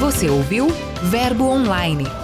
Você 0.00 0.30
ouviu 0.30 0.68
Verbo 1.02 1.44
Online 1.44 2.23